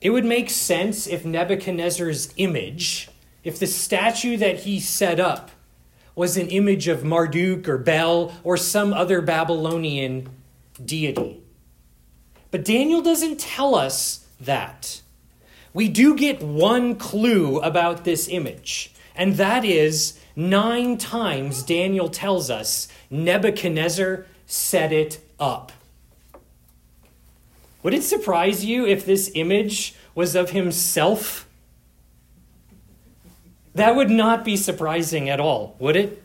It 0.00 0.10
would 0.10 0.24
make 0.24 0.50
sense 0.50 1.06
if 1.06 1.24
Nebuchadnezzar's 1.24 2.32
image, 2.36 3.08
if 3.42 3.58
the 3.58 3.66
statue 3.66 4.36
that 4.36 4.60
he 4.60 4.80
set 4.80 5.18
up 5.18 5.50
was 6.14 6.36
an 6.36 6.48
image 6.48 6.88
of 6.88 7.04
Marduk 7.04 7.68
or 7.68 7.78
Bel 7.78 8.32
or 8.42 8.56
some 8.56 8.92
other 8.92 9.20
Babylonian 9.20 10.28
deity. 10.84 11.42
But 12.50 12.64
Daniel 12.64 13.02
doesn't 13.02 13.40
tell 13.40 13.74
us 13.74 14.26
that. 14.40 15.02
We 15.74 15.88
do 15.88 16.16
get 16.16 16.42
one 16.42 16.96
clue 16.96 17.60
about 17.60 18.04
this 18.04 18.28
image, 18.28 18.92
and 19.14 19.34
that 19.36 19.64
is 19.64 20.18
nine 20.38 20.96
times 20.96 21.64
Daniel 21.64 22.08
tells 22.08 22.48
us 22.48 22.86
Nebuchadnezzar 23.10 24.24
set 24.46 24.92
it 24.92 25.20
up. 25.40 25.72
Would 27.82 27.92
it 27.92 28.04
surprise 28.04 28.64
you 28.64 28.86
if 28.86 29.04
this 29.04 29.32
image 29.34 29.94
was 30.14 30.36
of 30.36 30.50
himself? 30.50 31.48
That 33.74 33.96
would 33.96 34.10
not 34.10 34.44
be 34.44 34.56
surprising 34.56 35.28
at 35.28 35.40
all, 35.40 35.76
would 35.78 35.96
it? 35.96 36.22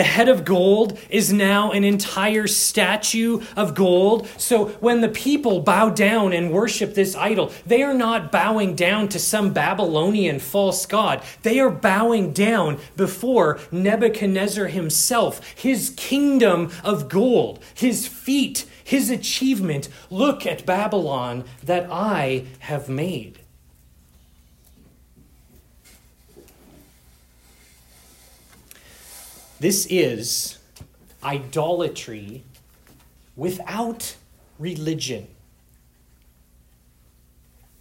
The 0.00 0.04
head 0.04 0.30
of 0.30 0.46
gold 0.46 0.98
is 1.10 1.30
now 1.30 1.72
an 1.72 1.84
entire 1.84 2.46
statue 2.46 3.42
of 3.54 3.74
gold. 3.74 4.26
So 4.38 4.68
when 4.80 5.02
the 5.02 5.10
people 5.10 5.60
bow 5.60 5.90
down 5.90 6.32
and 6.32 6.50
worship 6.50 6.94
this 6.94 7.14
idol, 7.14 7.52
they 7.66 7.82
are 7.82 7.92
not 7.92 8.32
bowing 8.32 8.74
down 8.74 9.10
to 9.10 9.18
some 9.18 9.52
Babylonian 9.52 10.38
false 10.38 10.86
god. 10.86 11.22
They 11.42 11.60
are 11.60 11.68
bowing 11.68 12.32
down 12.32 12.78
before 12.96 13.60
Nebuchadnezzar 13.70 14.68
himself, 14.68 15.46
his 15.52 15.92
kingdom 15.98 16.72
of 16.82 17.10
gold, 17.10 17.62
his 17.74 18.08
feet, 18.08 18.64
his 18.82 19.10
achievement. 19.10 19.90
Look 20.08 20.46
at 20.46 20.64
Babylon 20.64 21.44
that 21.62 21.86
I 21.90 22.46
have 22.60 22.88
made. 22.88 23.39
This 29.60 29.86
is 29.90 30.58
idolatry 31.22 32.44
without 33.36 34.16
religion. 34.58 35.28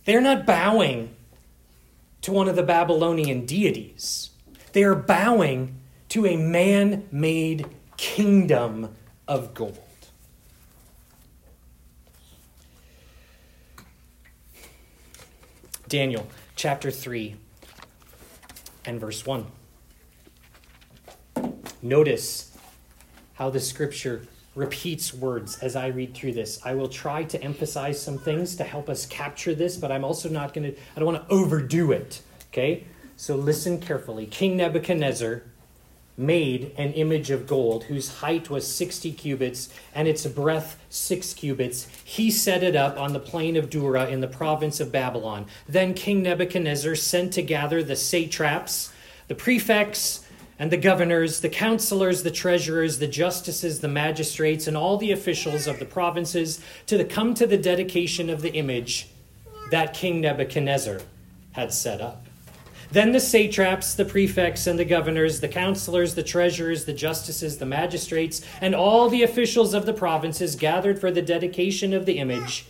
They're 0.04 0.20
not 0.20 0.46
bowing 0.46 1.16
to 2.22 2.34
one 2.34 2.50
of 2.50 2.58
the 2.58 2.64
Babylonian 2.64 3.46
deities, 3.46 4.32
they 4.74 4.84
are 4.84 4.94
bowing 4.94 5.80
to 6.10 6.26
a 6.26 6.36
man 6.36 7.08
made 7.12 7.66
kingdom 7.96 8.94
of 9.28 9.54
gold. 9.54 9.80
Daniel 15.88 16.28
chapter 16.56 16.92
3 16.92 17.36
and 18.86 19.00
verse 19.00 19.26
1. 19.26 19.46
Notice 21.82 22.58
how 23.34 23.50
the 23.50 23.60
scripture 23.60 24.28
repeats 24.56 25.14
words 25.14 25.60
as 25.60 25.76
I 25.76 25.88
read 25.88 26.14
through 26.14 26.34
this. 26.34 26.60
I 26.66 26.74
will 26.74 26.90
try 26.90 27.24
to 27.24 27.42
emphasize 27.42 28.02
some 28.02 28.18
things 28.18 28.56
to 28.58 28.64
help 28.64 28.90
us 28.90 29.06
capture 29.06 29.56
this, 29.56 29.78
but 29.78 29.92
I'm 29.92 30.04
also 30.04 30.28
not 30.28 30.54
going 30.54 30.74
to, 30.74 30.80
I 30.96 31.00
don't 31.00 31.06
want 31.06 31.28
to 31.28 31.34
overdo 31.34 31.92
it. 31.92 32.22
Okay? 32.52 32.84
So 33.16 33.36
listen 33.36 33.80
carefully. 33.80 34.26
King 34.26 34.58
Nebuchadnezzar 34.58 35.44
made 36.18 36.74
an 36.78 36.92
image 36.94 37.32
of 37.32 37.48
gold 37.48 37.86
whose 37.86 38.16
height 38.16 38.50
was 38.50 38.68
60 38.68 39.14
cubits 39.14 39.70
and 39.96 40.06
its 40.06 40.26
breadth 40.26 40.78
6 40.90 41.34
cubits. 41.36 41.88
He 42.04 42.30
set 42.30 42.62
it 42.62 42.76
up 42.76 43.00
on 43.00 43.14
the 43.14 43.20
plain 43.20 43.56
of 43.56 43.70
Dura 43.70 44.08
in 44.08 44.20
the 44.20 44.28
province 44.28 44.82
of 44.82 44.92
Babylon. 44.92 45.46
Then 45.68 45.94
King 45.94 46.24
Nebuchadnezzar 46.24 46.96
sent 46.96 47.32
to 47.34 47.42
gather 47.42 47.82
the 47.82 47.96
satraps, 47.96 48.92
the 49.30 49.36
prefects, 49.36 50.26
and 50.60 50.70
the 50.70 50.78
governors, 50.78 51.40
the 51.40 51.50
counselors, 51.50 52.24
the 52.24 52.32
treasurers, 52.32 53.00
the 53.00 53.08
justices, 53.08 53.80
the 53.80 53.88
magistrates, 53.88 54.68
and 54.68 54.76
all 54.76 54.98
the 54.98 55.14
officials 55.14 55.66
of 55.66 55.80
the 55.80 55.86
provinces 55.86 56.60
to 56.86 56.98
the, 56.98 57.06
come 57.06 57.34
to 57.34 57.48
the 57.48 57.58
dedication 57.58 58.30
of 58.30 58.42
the 58.42 58.52
image 58.52 59.08
that 59.72 59.94
King 59.94 60.20
Nebuchadnezzar 60.20 61.00
had 61.54 61.74
set 61.74 62.02
up. 62.02 62.26
Then 62.92 63.12
the 63.12 63.20
satraps, 63.20 63.94
the 63.94 64.04
prefects, 64.04 64.68
and 64.68 64.78
the 64.78 64.84
governors, 64.86 65.40
the 65.40 65.48
counselors, 65.48 66.16
the 66.16 66.24
treasurers, 66.24 66.86
the 66.86 66.94
justices, 66.94 67.60
the 67.60 67.66
magistrates, 67.66 68.42
and 68.60 68.76
all 68.76 69.10
the 69.10 69.24
officials 69.24 69.74
of 69.74 69.86
the 69.86 69.94
provinces 69.94 70.56
gathered 70.56 71.00
for 71.00 71.12
the 71.12 71.22
dedication 71.22 71.94
of 71.94 72.06
the 72.06 72.18
image 72.18 72.66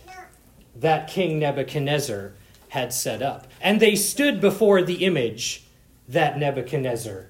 that 0.76 1.08
King 1.08 1.38
Nebuchadnezzar 1.38 2.34
had 2.68 2.92
set 2.92 3.22
up. 3.22 3.48
And 3.60 3.80
they 3.80 3.96
stood 3.96 4.40
before 4.40 4.82
the 4.82 5.04
image 5.04 5.64
that 6.06 6.38
Nebuchadnezzar 6.38 7.29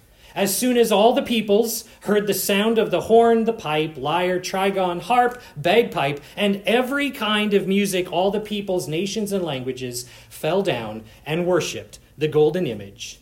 as 0.35 0.55
soon 0.55 0.77
as 0.77 0.91
all 0.91 1.13
the 1.13 1.21
peoples 1.21 1.85
heard 2.01 2.27
the 2.27 2.33
sound 2.33 2.77
of 2.77 2.91
the 2.91 3.01
horn, 3.01 3.45
the 3.45 3.53
pipe, 3.53 3.95
lyre, 3.97 4.39
trigon, 4.39 5.01
harp, 5.01 5.41
bagpipe, 5.55 6.21
and 6.35 6.61
every 6.65 7.11
kind 7.11 7.53
of 7.53 7.67
music, 7.67 8.11
all 8.11 8.31
the 8.31 8.39
peoples, 8.39 8.87
nations, 8.87 9.31
and 9.31 9.43
languages 9.43 10.07
fell 10.29 10.61
down 10.61 11.03
and 11.25 11.45
worshipped 11.45 11.99
the 12.17 12.27
golden 12.27 12.67
image 12.67 13.19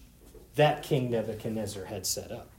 that 0.55 0.83
King 0.83 1.09
Nebuchadnezzar 1.09 1.85
had 1.85 2.05
set 2.05 2.31
up. 2.31 2.49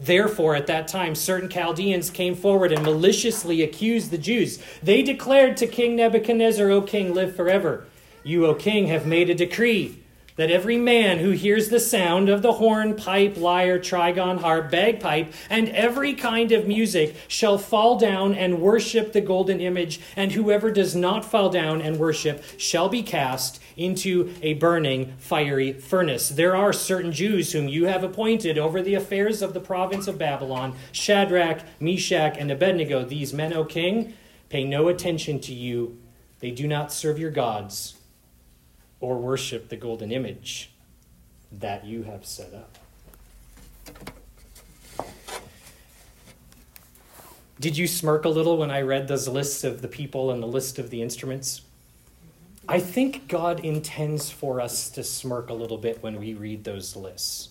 Therefore, 0.00 0.56
at 0.56 0.66
that 0.68 0.88
time, 0.88 1.14
certain 1.14 1.48
Chaldeans 1.48 2.10
came 2.10 2.34
forward 2.34 2.72
and 2.72 2.82
maliciously 2.82 3.62
accused 3.62 4.10
the 4.10 4.18
Jews. 4.18 4.58
They 4.82 5.02
declared 5.02 5.56
to 5.58 5.66
King 5.66 5.96
Nebuchadnezzar, 5.96 6.70
O 6.70 6.80
king, 6.80 7.12
live 7.12 7.36
forever. 7.36 7.86
You, 8.24 8.46
O 8.46 8.54
king, 8.54 8.86
have 8.86 9.06
made 9.06 9.28
a 9.28 9.34
decree 9.34 10.01
that 10.36 10.50
every 10.50 10.78
man 10.78 11.18
who 11.18 11.30
hears 11.30 11.68
the 11.68 11.80
sound 11.80 12.28
of 12.28 12.42
the 12.42 12.54
horn, 12.54 12.94
pipe, 12.94 13.36
lyre, 13.36 13.78
trigon, 13.78 14.40
harp, 14.40 14.70
bagpipe, 14.70 15.32
and 15.50 15.68
every 15.70 16.14
kind 16.14 16.52
of 16.52 16.66
music 16.66 17.14
shall 17.28 17.58
fall 17.58 17.98
down 17.98 18.34
and 18.34 18.60
worship 18.60 19.12
the 19.12 19.20
golden 19.20 19.60
image, 19.60 20.00
and 20.16 20.32
whoever 20.32 20.70
does 20.70 20.94
not 20.94 21.24
fall 21.24 21.50
down 21.50 21.82
and 21.82 21.98
worship 21.98 22.42
shall 22.56 22.88
be 22.88 23.02
cast 23.02 23.60
into 23.76 24.32
a 24.42 24.54
burning 24.54 25.12
fiery 25.18 25.72
furnace. 25.72 26.28
There 26.28 26.56
are 26.56 26.72
certain 26.72 27.12
Jews 27.12 27.52
whom 27.52 27.68
you 27.68 27.86
have 27.86 28.04
appointed 28.04 28.58
over 28.58 28.82
the 28.82 28.94
affairs 28.94 29.42
of 29.42 29.54
the 29.54 29.60
province 29.60 30.06
of 30.06 30.18
Babylon 30.18 30.74
Shadrach, 30.92 31.62
Meshach, 31.80 32.36
and 32.38 32.50
Abednego. 32.50 33.04
These 33.04 33.32
men, 33.32 33.52
O 33.52 33.64
king, 33.64 34.14
pay 34.48 34.64
no 34.64 34.88
attention 34.88 35.40
to 35.40 35.54
you, 35.54 35.98
they 36.40 36.50
do 36.50 36.66
not 36.66 36.92
serve 36.92 37.18
your 37.18 37.30
gods 37.30 37.94
or 39.02 39.18
worship 39.18 39.68
the 39.68 39.76
golden 39.76 40.12
image 40.12 40.70
that 41.50 41.84
you 41.84 42.04
have 42.04 42.24
set 42.24 42.54
up. 42.54 42.78
Did 47.60 47.76
you 47.76 47.86
smirk 47.86 48.24
a 48.24 48.28
little 48.28 48.56
when 48.56 48.70
I 48.70 48.80
read 48.80 49.08
those 49.08 49.28
lists 49.28 49.64
of 49.64 49.82
the 49.82 49.88
people 49.88 50.30
and 50.30 50.42
the 50.42 50.46
list 50.46 50.78
of 50.78 50.90
the 50.90 51.02
instruments? 51.02 51.62
I 52.68 52.78
think 52.78 53.26
God 53.28 53.60
intends 53.60 54.30
for 54.30 54.60
us 54.60 54.88
to 54.90 55.02
smirk 55.02 55.50
a 55.50 55.54
little 55.54 55.78
bit 55.78 56.02
when 56.02 56.18
we 56.18 56.34
read 56.34 56.64
those 56.64 56.94
lists. 56.94 57.50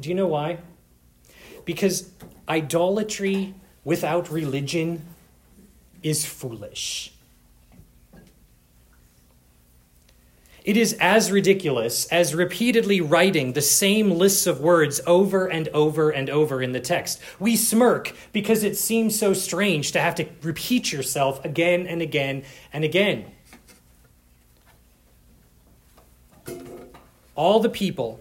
Do 0.00 0.08
you 0.08 0.14
know 0.14 0.28
why? 0.28 0.58
Because 1.64 2.10
idolatry 2.48 3.54
without 3.84 4.30
religion 4.30 5.04
is 6.02 6.24
foolish. 6.24 7.12
It 10.66 10.76
is 10.76 10.94
as 10.94 11.30
ridiculous 11.30 12.06
as 12.06 12.34
repeatedly 12.34 13.00
writing 13.00 13.52
the 13.52 13.62
same 13.62 14.10
lists 14.10 14.48
of 14.48 14.60
words 14.60 15.00
over 15.06 15.46
and 15.46 15.68
over 15.68 16.10
and 16.10 16.28
over 16.28 16.60
in 16.60 16.72
the 16.72 16.80
text. 16.80 17.20
We 17.38 17.54
smirk 17.54 18.12
because 18.32 18.64
it 18.64 18.76
seems 18.76 19.16
so 19.16 19.32
strange 19.32 19.92
to 19.92 20.00
have 20.00 20.16
to 20.16 20.26
repeat 20.42 20.92
yourself 20.92 21.44
again 21.44 21.86
and 21.86 22.02
again 22.02 22.42
and 22.72 22.82
again. 22.82 23.26
All 27.36 27.60
the 27.60 27.68
people 27.68 28.20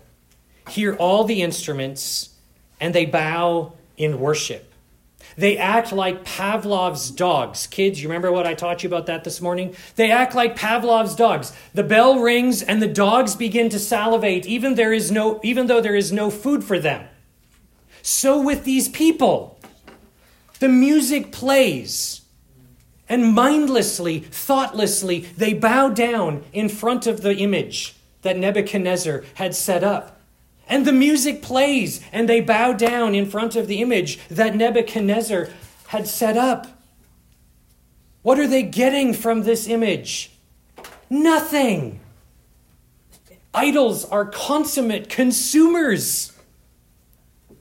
hear 0.69 0.95
all 0.97 1.23
the 1.23 1.41
instruments 1.41 2.29
and 2.79 2.93
they 2.93 3.08
bow 3.08 3.73
in 3.97 4.19
worship. 4.19 4.71
They 5.37 5.57
act 5.57 5.91
like 5.91 6.23
Pavlov's 6.23 7.11
dogs. 7.11 7.67
Kids, 7.67 8.01
you 8.01 8.07
remember 8.07 8.31
what 8.31 8.47
I 8.47 8.53
taught 8.53 8.83
you 8.83 8.87
about 8.87 9.05
that 9.07 9.23
this 9.23 9.41
morning? 9.41 9.75
They 9.95 10.11
act 10.11 10.33
like 10.33 10.55
Pavlov's 10.55 11.15
dogs. 11.15 11.51
The 11.73 11.83
bell 11.83 12.19
rings 12.19 12.61
and 12.61 12.81
the 12.81 12.87
dogs 12.87 13.35
begin 13.35 13.69
to 13.69 13.79
salivate 13.79 14.45
even 14.45 14.75
there 14.75 14.93
is 14.93 15.11
no 15.11 15.39
even 15.43 15.67
though 15.67 15.81
there 15.81 15.95
is 15.95 16.11
no 16.11 16.29
food 16.29 16.63
for 16.63 16.79
them. 16.79 17.07
So 18.01 18.41
with 18.41 18.63
these 18.63 18.87
people, 18.87 19.59
the 20.59 20.69
music 20.69 21.31
plays 21.31 22.21
and 23.07 23.33
mindlessly, 23.33 24.19
thoughtlessly, 24.19 25.19
they 25.37 25.53
bow 25.53 25.89
down 25.89 26.43
in 26.53 26.69
front 26.69 27.07
of 27.07 27.21
the 27.21 27.35
image 27.35 27.95
that 28.21 28.37
Nebuchadnezzar 28.37 29.23
had 29.35 29.53
set 29.53 29.83
up. 29.83 30.14
And 30.67 30.86
the 30.86 30.91
music 30.91 31.41
plays, 31.41 32.01
and 32.12 32.28
they 32.28 32.41
bow 32.41 32.73
down 32.73 33.13
in 33.13 33.25
front 33.25 33.56
of 33.56 33.67
the 33.67 33.82
image 33.82 34.19
that 34.30 34.56
Nebuchadnezzar 34.56 35.49
had 35.88 36.08
set 36.08 36.38
up. 36.38 36.67
What 38.23 38.39
are 38.39 38.47
they 38.47 38.63
getting 38.63 39.13
from 39.13 39.43
this 39.43 39.67
image? 39.67 40.32
Nothing. 41.10 41.99
Idols 43.54 44.04
are 44.06 44.25
consummate 44.25 45.08
consumers. 45.08 46.34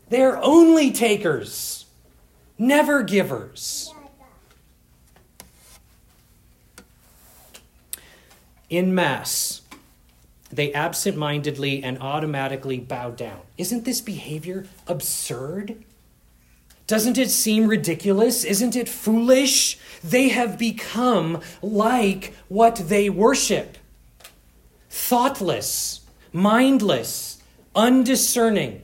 They 0.08 0.22
are 0.22 0.40
only 0.42 0.90
takers, 0.90 1.86
never 2.58 3.02
givers. 3.02 3.92
In 8.70 8.94
Mass, 8.94 9.60
they 10.54 10.72
absent 10.72 11.16
mindedly 11.16 11.82
and 11.82 11.98
automatically 11.98 12.78
bow 12.78 13.10
down. 13.10 13.40
Isn't 13.58 13.84
this 13.84 14.00
behavior 14.00 14.66
absurd? 14.86 15.84
Doesn't 16.86 17.18
it 17.18 17.30
seem 17.30 17.66
ridiculous? 17.66 18.44
Isn't 18.44 18.76
it 18.76 18.88
foolish? 18.88 19.78
They 20.02 20.28
have 20.28 20.58
become 20.58 21.40
like 21.62 22.34
what 22.48 22.76
they 22.76 23.08
worship 23.10 23.78
thoughtless, 24.90 26.02
mindless, 26.32 27.42
undiscerning, 27.74 28.80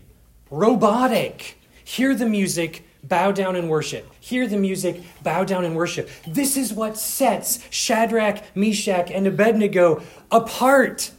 robotic. 0.51 1.57
Hear 1.85 2.17
the 2.17 2.27
music, 2.27 2.85
bow 3.05 3.31
down 3.31 3.55
and 3.55 3.71
worship. 3.71 4.11
Hear 4.19 4.49
the 4.49 4.57
music, 4.57 5.03
bow 5.23 5.45
down 5.45 5.65
and 5.65 5.77
worship. 5.77 6.11
This 6.27 6.57
is 6.57 6.73
what 6.73 6.99
sets 6.99 7.61
Shadrach, 7.71 8.43
Meshach, 8.57 9.11
and 9.11 9.27
Abednego 9.27 10.03
apart 10.33 11.13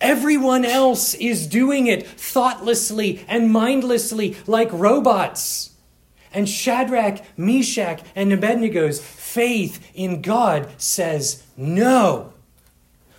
Everyone 0.00 0.64
else 0.64 1.14
is 1.14 1.46
doing 1.46 1.86
it 1.86 2.06
thoughtlessly 2.06 3.24
and 3.28 3.50
mindlessly 3.52 4.36
like 4.46 4.72
robots. 4.72 5.70
And 6.32 6.48
Shadrach, 6.48 7.22
Meshach, 7.36 8.02
and 8.14 8.32
Abednego's 8.32 9.00
faith 9.00 9.90
in 9.94 10.22
God 10.22 10.68
says 10.78 11.42
no. 11.56 12.32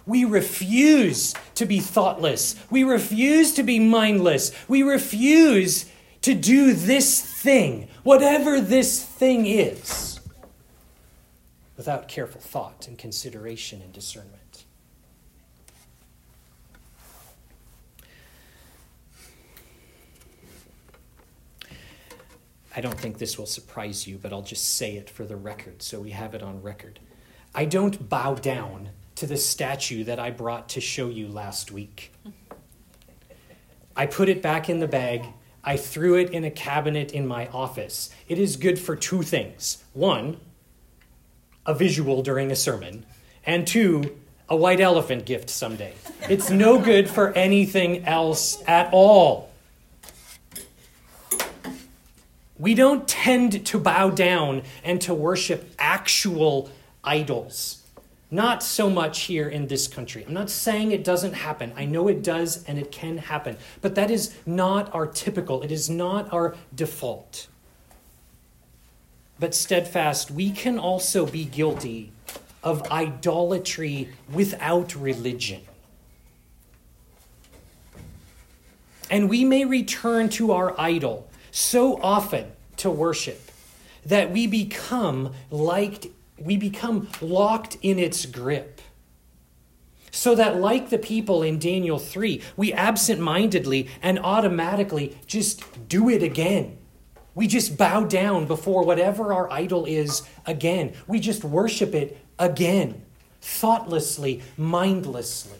We 0.06 0.26
refuse 0.26 1.36
to 1.56 1.66
be 1.66 1.80
thoughtless. 1.80 2.56
We 2.70 2.84
refuse 2.84 3.54
to 3.54 3.64
be 3.64 3.80
mindless. 3.80 4.52
We 4.68 4.84
refuse 4.84 5.86
to 6.22 6.34
do 6.34 6.74
this 6.74 7.22
thing, 7.22 7.88
whatever 8.04 8.60
this 8.60 9.04
thing 9.04 9.46
is, 9.46 10.20
without 11.78 12.08
careful 12.08 12.42
thought 12.42 12.88
and 12.88 12.98
consideration 12.98 13.82
and 13.82 13.94
discernment. 13.94 14.39
I 22.80 22.82
don't 22.82 22.98
think 22.98 23.18
this 23.18 23.38
will 23.38 23.46
surprise 23.46 24.08
you, 24.08 24.18
but 24.18 24.32
I'll 24.32 24.42
just 24.42 24.76
say 24.76 24.96
it 24.96 25.10
for 25.10 25.26
the 25.26 25.36
record 25.36 25.82
so 25.82 26.00
we 26.00 26.12
have 26.12 26.34
it 26.34 26.42
on 26.42 26.62
record. 26.62 27.02
I 27.54 27.66
don't 27.66 28.08
bow 28.08 28.36
down 28.36 28.92
to 29.16 29.28
the 29.28 29.36
statue 29.36 30.06
that 30.06 30.18
I 30.18 30.32
brought 30.32 30.70
to 30.70 30.80
show 30.80 31.10
you 31.10 31.28
last 31.28 31.74
week. 31.74 32.14
I 33.98 34.06
put 34.06 34.30
it 34.30 34.42
back 34.42 34.70
in 34.70 34.80
the 34.80 34.88
bag. 34.88 35.26
I 35.62 35.76
threw 35.76 36.16
it 36.16 36.30
in 36.30 36.46
a 36.46 36.50
cabinet 36.50 37.12
in 37.12 37.28
my 37.28 37.48
office. 37.48 38.12
It 38.30 38.40
is 38.40 38.56
good 38.56 38.80
for 38.80 38.96
two 38.96 39.24
things 39.24 39.84
one, 39.92 40.40
a 41.66 41.74
visual 41.74 42.24
during 42.24 42.50
a 42.50 42.56
sermon, 42.56 43.06
and 43.46 43.68
two, 43.68 44.18
a 44.48 44.56
white 44.56 44.80
elephant 44.80 45.26
gift 45.26 45.50
someday. 45.50 45.96
It's 46.30 46.50
no 46.50 46.80
good 46.80 47.10
for 47.10 47.34
anything 47.34 48.06
else 48.06 48.64
at 48.66 48.88
all. 48.94 49.49
We 52.60 52.76
don't 52.76 53.08
tend 53.08 53.66
to 53.66 53.80
bow 53.80 54.10
down 54.10 54.64
and 54.84 55.00
to 55.02 55.14
worship 55.14 55.74
actual 55.80 56.70
idols. 57.04 57.84
Not 58.30 58.62
so 58.62 58.90
much 58.90 59.22
here 59.22 59.48
in 59.48 59.68
this 59.68 59.88
country. 59.88 60.26
I'm 60.28 60.34
not 60.34 60.50
saying 60.50 60.92
it 60.92 61.04
doesn't 61.04 61.34
happen. 61.34 61.74
I 61.76 61.86
know 61.86 62.10
it 62.10 62.22
does 62.22 62.64
and 62.66 62.78
it 62.78 62.92
can 62.92 63.18
happen. 63.18 63.58
But 63.82 63.96
that 63.96 64.12
is 64.12 64.36
not 64.46 64.94
our 64.94 65.08
typical, 65.08 65.64
it 65.64 65.72
is 65.72 65.90
not 65.90 66.32
our 66.34 66.56
default. 66.76 67.48
But 69.40 69.56
steadfast, 69.56 70.30
we 70.30 70.52
can 70.52 70.78
also 70.78 71.26
be 71.26 71.46
guilty 71.46 72.12
of 72.62 72.84
idolatry 72.92 74.10
without 74.32 74.94
religion. 74.96 75.62
And 79.10 79.30
we 79.30 79.46
may 79.46 79.64
return 79.64 80.28
to 80.30 80.52
our 80.52 80.80
idol 80.80 81.29
so 81.52 82.02
often 82.02 82.52
to 82.78 82.90
worship 82.90 83.52
that 84.06 84.32
we 84.32 84.48
become 84.48 85.34
liked, 85.50 86.08
we 86.40 86.58
become 86.58 87.08
locked 87.22 87.78
in 87.82 88.00
its 88.00 88.26
grip. 88.26 88.82
So 90.12 90.36
that, 90.36 90.58
like 90.58 90.90
the 90.90 90.98
people 90.98 91.44
in 91.44 91.60
Daniel 91.60 92.00
3, 92.00 92.42
we 92.58 92.74
absent 92.74 93.20
mindedly 93.20 93.88
and 94.02 94.18
automatically 94.20 95.18
just 95.28 95.64
do 95.88 96.10
it 96.10 96.24
again. 96.24 96.78
We 97.36 97.48
just 97.48 97.78
bow 97.78 98.06
down 98.06 98.48
before 98.48 98.84
whatever 98.84 99.34
our 99.34 99.52
idol 99.52 99.86
is 99.86 100.24
again. 100.46 100.94
We 101.08 101.20
just 101.20 101.44
worship 101.44 101.94
it 101.94 102.18
again, 102.40 103.04
thoughtlessly, 103.42 104.42
mindlessly. 104.58 105.60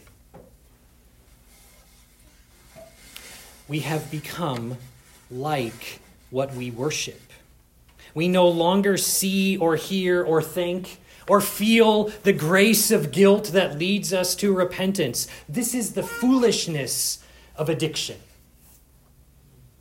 We 3.68 3.80
have 3.80 4.10
become 4.10 4.78
like 5.30 6.00
what 6.30 6.54
we 6.54 6.70
worship. 6.70 7.20
We 8.14 8.28
no 8.28 8.48
longer 8.48 8.96
see 8.96 9.56
or 9.56 9.76
hear 9.76 10.22
or 10.22 10.42
think 10.42 10.98
or 11.28 11.40
feel 11.40 12.04
the 12.24 12.32
grace 12.32 12.90
of 12.90 13.12
guilt 13.12 13.52
that 13.52 13.78
leads 13.78 14.12
us 14.12 14.34
to 14.36 14.52
repentance. 14.52 15.28
This 15.48 15.74
is 15.74 15.92
the 15.92 16.02
foolishness 16.02 17.24
of 17.56 17.68
addiction. 17.68 18.16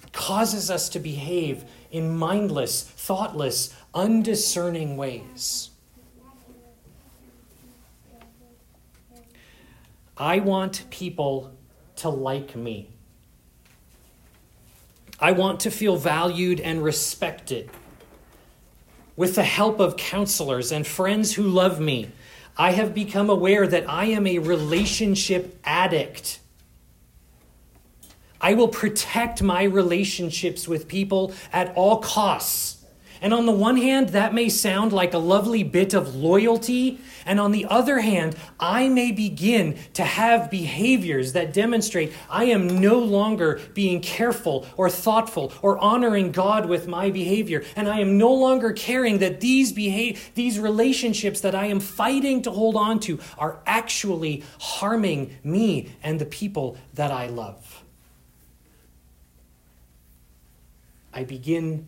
It 0.04 0.14
causes 0.14 0.70
us 0.70 0.90
to 0.90 1.00
behave 1.00 1.64
in 1.92 2.16
mindless, 2.16 2.84
thoughtless, 2.84 3.74
undiscerning 3.96 4.96
ways. 4.96 5.72
I 10.16 10.40
want 10.40 10.84
people 10.90 11.52
to 11.96 12.10
like 12.10 12.56
me. 12.56 12.90
I 15.22 15.34
want 15.34 15.60
to 15.62 15.72
feel 15.72 15.98
valued 15.98 16.60
and 16.60 16.84
respected. 16.84 17.70
With 19.16 19.36
the 19.36 19.44
help 19.44 19.80
of 19.80 19.98
counselors 19.98 20.72
and 20.72 20.88
friends 20.88 21.34
who 21.34 21.44
love 21.44 21.80
me, 21.80 22.12
I 22.58 22.72
have 22.72 22.94
become 22.94 23.30
aware 23.30 23.68
that 23.68 23.90
I 23.90 24.06
am 24.06 24.26
a 24.26 24.40
relationship 24.40 25.60
addict. 25.64 26.40
I 28.42 28.54
will 28.54 28.70
protect 28.70 29.42
my 29.42 29.64
relationships 29.64 30.68
with 30.68 30.88
people 30.88 31.34
at 31.52 31.76
all 31.76 31.98
costs. 31.98 32.79
And 33.22 33.34
on 33.34 33.46
the 33.46 33.52
one 33.52 33.78
hand, 33.78 34.10
that 34.10 34.34
may 34.34 34.48
sound 34.48 34.94
like 34.94 35.14
a 35.14 35.18
lovely 35.18 35.64
bit 35.64 35.94
of 35.94 36.16
loyalty. 36.16 37.00
And 37.26 37.40
on 37.40 37.52
the 37.52 37.66
other 37.66 38.00
hand, 38.00 38.36
I 38.60 38.88
may 38.88 39.12
begin 39.12 39.78
to 39.94 40.04
have 40.04 40.50
behaviors 40.50 41.34
that 41.34 41.54
demonstrate 41.54 42.14
I 42.30 42.46
am 42.46 42.80
no 42.80 43.00
longer 43.00 43.60
being 43.74 44.00
careful 44.02 44.66
or 44.78 44.90
thoughtful 44.90 45.52
or 45.62 45.78
honoring 45.78 46.32
God 46.32 46.68
with 46.68 46.88
my 46.88 47.12
behavior. 47.12 47.64
And 47.76 47.90
I 47.90 48.00
am 48.00 48.18
no 48.18 48.34
longer 48.34 48.72
caring 48.72 49.20
that 49.20 49.42
these, 49.42 49.74
behave, 49.74 50.32
these 50.36 50.58
relationships 50.58 51.42
that 51.42 51.56
I 51.56 51.66
am 51.66 51.82
fighting 51.82 52.42
to 52.44 52.52
hold 52.52 52.78
on 52.78 53.00
to 53.02 53.20
are 53.38 53.60
actually 53.66 54.44
harming 54.60 55.38
me 55.44 55.92
and 56.02 56.20
the 56.20 56.26
people 56.26 56.78
that 56.94 57.12
I 57.12 57.28
love. 57.28 57.84
I 61.14 61.26
begin 61.26 61.86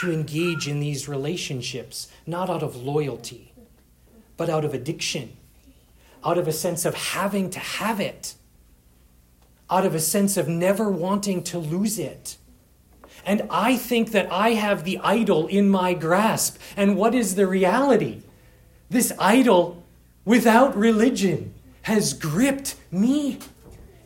to 0.00 0.12
engage 0.12 0.68
in 0.68 0.80
these 0.80 1.08
relationships, 1.08 2.08
not 2.26 2.50
out 2.50 2.62
of 2.62 2.76
loyalty, 2.76 3.52
but 4.36 4.50
out 4.50 4.64
of 4.64 4.74
addiction, 4.74 5.36
out 6.24 6.38
of 6.38 6.48
a 6.48 6.52
sense 6.52 6.84
of 6.84 6.94
having 6.94 7.50
to 7.50 7.58
have 7.58 8.00
it, 8.00 8.34
out 9.70 9.86
of 9.86 9.94
a 9.94 10.00
sense 10.00 10.36
of 10.36 10.48
never 10.48 10.90
wanting 10.90 11.42
to 11.42 11.58
lose 11.58 11.98
it. 11.98 12.36
And 13.24 13.42
I 13.50 13.76
think 13.76 14.10
that 14.10 14.30
I 14.32 14.50
have 14.50 14.84
the 14.84 14.98
idol 14.98 15.46
in 15.46 15.68
my 15.68 15.94
grasp. 15.94 16.58
And 16.76 16.96
what 16.96 17.14
is 17.14 17.36
the 17.36 17.46
reality? 17.46 18.22
This 18.90 19.12
idol, 19.18 19.82
without 20.24 20.76
religion, 20.76 21.54
has 21.82 22.12
gripped 22.12 22.74
me. 22.90 23.38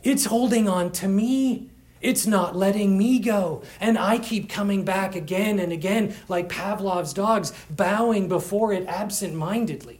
It's 0.03 0.25
holding 0.25 0.69
on 0.69 0.91
to 0.93 1.07
me. 1.07 1.69
It's 2.01 2.27
not 2.27 2.55
letting 2.55 2.97
me 2.97 3.19
go. 3.19 3.63
And 3.79 3.97
I 3.97 4.19
keep 4.19 4.49
coming 4.49 4.83
back 4.83 5.15
again 5.15 5.59
and 5.59 5.71
again, 5.71 6.15
like 6.27 6.49
Pavlov's 6.49 7.13
dogs, 7.13 7.53
bowing 7.69 8.27
before 8.27 8.73
it 8.73 8.85
absent 8.87 9.33
mindedly, 9.33 9.99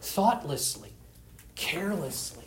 thoughtlessly, 0.00 0.92
carelessly. 1.54 2.44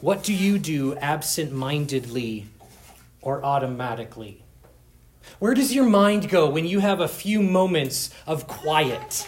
What 0.00 0.22
do 0.22 0.32
you 0.32 0.58
do 0.58 0.96
absent 0.96 1.52
mindedly 1.52 2.46
or 3.20 3.44
automatically? 3.44 4.42
Where 5.38 5.52
does 5.52 5.74
your 5.74 5.84
mind 5.84 6.30
go 6.30 6.48
when 6.48 6.66
you 6.66 6.80
have 6.80 7.00
a 7.00 7.08
few 7.08 7.42
moments 7.42 8.10
of 8.26 8.46
quiet? 8.46 9.26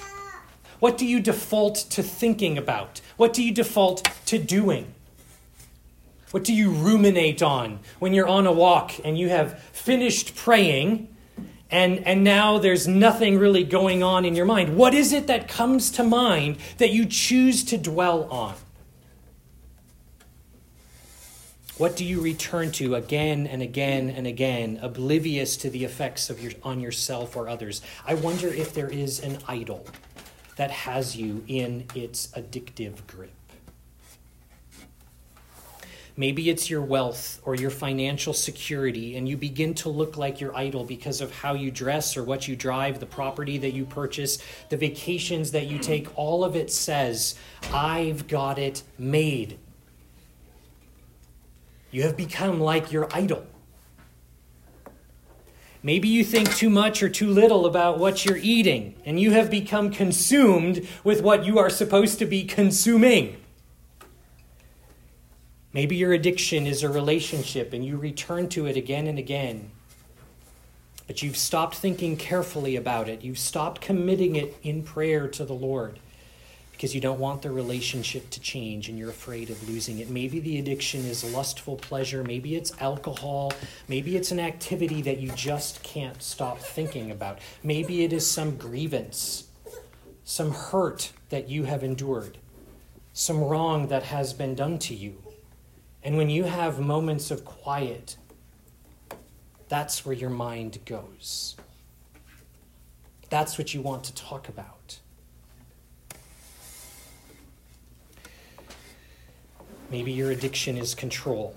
What 0.83 0.99
do 0.99 1.07
you 1.07 1.21
default 1.21 1.77
to 1.91 2.03
thinking 2.03 2.59
about? 2.59 3.01
What 3.17 3.33
do 3.33 3.41
you 3.45 3.53
default 3.53 4.03
to 4.27 4.37
doing? 4.37 4.93
What 6.33 6.43
do 6.43 6.53
you 6.53 6.71
ruminate 6.73 7.41
on 7.41 7.79
when 8.01 8.13
you're 8.13 8.27
on 8.27 8.49
a 8.49 8.53
walk 8.53 8.95
and 9.05 9.17
you 9.17 9.29
have 9.29 9.63
finished 9.63 10.35
praying 10.35 11.07
and, 11.71 12.05
and 12.05 12.25
now 12.25 12.59
there's 12.59 12.89
nothing 12.89 13.39
really 13.39 13.63
going 13.63 14.03
on 14.03 14.25
in 14.25 14.35
your 14.35 14.45
mind? 14.45 14.77
What 14.77 14.93
is 14.93 15.13
it 15.13 15.29
that 15.29 15.47
comes 15.47 15.89
to 15.93 16.03
mind 16.03 16.57
that 16.79 16.91
you 16.91 17.07
choose 17.07 17.63
to 17.67 17.79
dwell 17.79 18.25
on? 18.25 18.57
What 21.79 21.95
do 21.95 22.05
you 22.05 22.21
return 22.21 22.73
to 22.73 22.97
again 22.97 23.47
and 23.47 23.63
again 23.63 24.11
and 24.11 24.27
again, 24.27 24.81
oblivious 24.83 25.57
to 25.59 25.71
the 25.71 25.85
effects 25.85 26.29
of 26.29 26.41
your, 26.43 26.51
on 26.65 26.81
yourself 26.81 27.37
or 27.37 27.49
others? 27.49 27.83
I 28.05 28.15
wonder 28.15 28.49
if 28.49 28.75
there 28.75 28.89
is 28.89 29.21
an 29.21 29.39
idol 29.47 29.87
that 30.57 30.71
has 30.71 31.17
you 31.17 31.45
in 31.49 31.87
its 31.95 32.29
addictive 32.29 33.07
grip. 33.07 33.33
Maybe 36.15 36.51
it's 36.51 36.69
your 36.69 36.83
wealth 36.83 37.41
or 37.43 37.55
your 37.55 37.71
financial 37.71 38.35
security, 38.35 39.17
and 39.17 39.27
you 39.27 39.39
begin 39.39 39.73
to 39.77 39.89
look 39.89 40.19
like 40.19 40.43
your 40.43 40.55
idol 40.55 40.85
because 40.85 41.23
of 41.23 41.33
how 41.33 41.55
you 41.55 41.71
dress 41.71 42.19
or 42.19 42.23
what 42.23 42.47
you 42.47 42.55
drive, 42.55 43.01
the 43.01 43.07
property 43.07 43.57
that 43.57 43.73
you 43.73 43.87
purchase, 43.87 44.39
the 44.69 44.77
vacations 44.77 45.53
that 45.53 45.69
you 45.69 45.79
take. 45.79 46.07
All 46.19 46.45
of 46.45 46.55
it 46.55 46.71
says, 46.71 47.35
I've 47.73 48.29
got 48.29 48.59
it 48.59 48.83
made. 48.99 49.59
You 51.91 52.03
have 52.03 52.17
become 52.17 52.61
like 52.61 52.93
your 52.93 53.09
idol. 53.15 53.47
Maybe 55.83 56.07
you 56.07 56.25
think 56.25 56.55
too 56.55 56.71
much 56.71 57.03
or 57.03 57.09
too 57.09 57.29
little 57.29 57.67
about 57.67 57.99
what 57.99 58.25
you're 58.25 58.37
eating, 58.37 58.95
and 59.05 59.19
you 59.19 59.33
have 59.33 59.51
become 59.51 59.91
consumed 59.91 60.87
with 61.03 61.23
what 61.23 61.45
you 61.45 61.59
are 61.59 61.71
supposed 61.71 62.21
to 62.21 62.25
be 62.25 62.45
consuming. 62.45 63.37
Maybe 65.73 65.97
your 65.97 66.13
addiction 66.13 66.67
is 66.67 66.83
a 66.83 66.89
relationship 66.89 67.73
and 67.73 67.85
you 67.85 67.97
return 67.97 68.49
to 68.51 68.67
it 68.67 68.77
again 68.77 69.07
and 69.07 69.19
again. 69.19 69.71
But 71.07 71.23
you've 71.23 71.37
stopped 71.37 71.77
thinking 71.77 72.17
carefully 72.17 72.77
about 72.77 73.09
it. 73.09 73.23
You've 73.23 73.39
stopped 73.39 73.81
committing 73.81 74.37
it 74.37 74.57
in 74.63 74.83
prayer 74.83 75.27
to 75.29 75.45
the 75.45 75.55
Lord 75.55 75.99
because 76.83 76.97
you 76.97 77.01
don't 77.01 77.21
want 77.21 77.43
the 77.43 77.51
relationship 77.53 78.29
to 78.29 78.41
change 78.41 78.89
and 78.89 78.99
you're 78.99 79.09
afraid 79.09 79.51
of 79.51 79.69
losing 79.69 80.01
it. 80.01 80.11
Maybe 80.11 80.41
the 80.41 80.59
addiction 80.59 81.05
is 81.07 81.23
lustful 81.33 81.77
pleasure, 81.77 82.25
maybe 82.25 82.57
it's 82.57 82.73
alcohol, 82.81 83.53
maybe 83.87 84.17
it's 84.17 84.33
an 84.33 84.41
activity 84.41 85.01
that 85.03 85.19
you 85.19 85.31
just 85.37 85.85
can't 85.85 86.21
stop 86.21 86.59
thinking 86.59 87.13
about. 87.13 87.39
Maybe 87.63 88.03
it 88.03 88.13
is 88.13 88.29
some 88.29 88.57
grievance, 88.57 89.45
some 90.25 90.51
hurt 90.51 91.13
that 91.29 91.49
you 91.49 91.63
have 91.63 91.85
endured, 91.85 92.39
some 93.13 93.39
wrong 93.45 93.87
that 93.87 94.03
has 94.03 94.33
been 94.33 94.57
done 94.57 94.81
to 94.81 94.95
you. 94.97 95.23
And 96.03 96.17
when 96.17 96.31
you 96.31 96.43
have 96.43 96.81
moments 96.81 97.31
of 97.31 97.45
quiet, 97.45 98.17
that's 99.69 100.05
where 100.05 100.17
your 100.17 100.31
mind 100.31 100.81
goes. 100.85 101.55
That's 103.31 103.57
what 103.57 103.73
you 103.73 103.83
want 103.83 104.03
to 104.03 104.15
talk 104.17 104.49
about. 104.49 104.99
Maybe 109.93 110.11
your 110.11 110.31
addiction 110.31 110.79
is 110.79 110.95
control. 110.95 111.55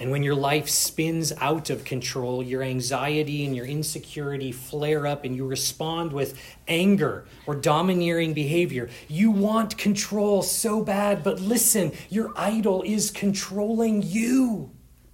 And 0.00 0.10
when 0.10 0.22
your 0.22 0.34
life 0.34 0.68
spins 0.68 1.32
out 1.40 1.70
of 1.70 1.82
control, 1.82 2.42
your 2.42 2.62
anxiety 2.62 3.46
and 3.46 3.56
your 3.56 3.64
insecurity 3.64 4.52
flare 4.52 5.06
up 5.06 5.24
and 5.24 5.34
you 5.34 5.46
respond 5.46 6.12
with 6.12 6.38
anger 6.68 7.24
or 7.46 7.54
domineering 7.54 8.34
behavior. 8.34 8.90
You 9.08 9.30
want 9.30 9.78
control 9.78 10.42
so 10.42 10.84
bad, 10.84 11.24
but 11.24 11.40
listen, 11.40 11.92
your 12.10 12.32
idol 12.36 12.82
is 12.82 13.10
controlling 13.10 14.02
you. 14.02 14.70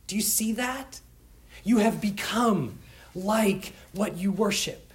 Do 0.09 0.16
you 0.16 0.22
see 0.22 0.52
that? 0.54 1.00
You 1.62 1.78
have 1.78 2.00
become 2.00 2.80
like 3.14 3.74
what 3.92 4.16
you 4.16 4.33
worship. 4.33 4.89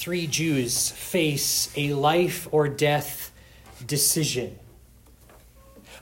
Three 0.00 0.26
Jews 0.26 0.88
face 0.88 1.70
a 1.76 1.92
life 1.92 2.48
or 2.52 2.68
death 2.70 3.30
decision. 3.86 4.58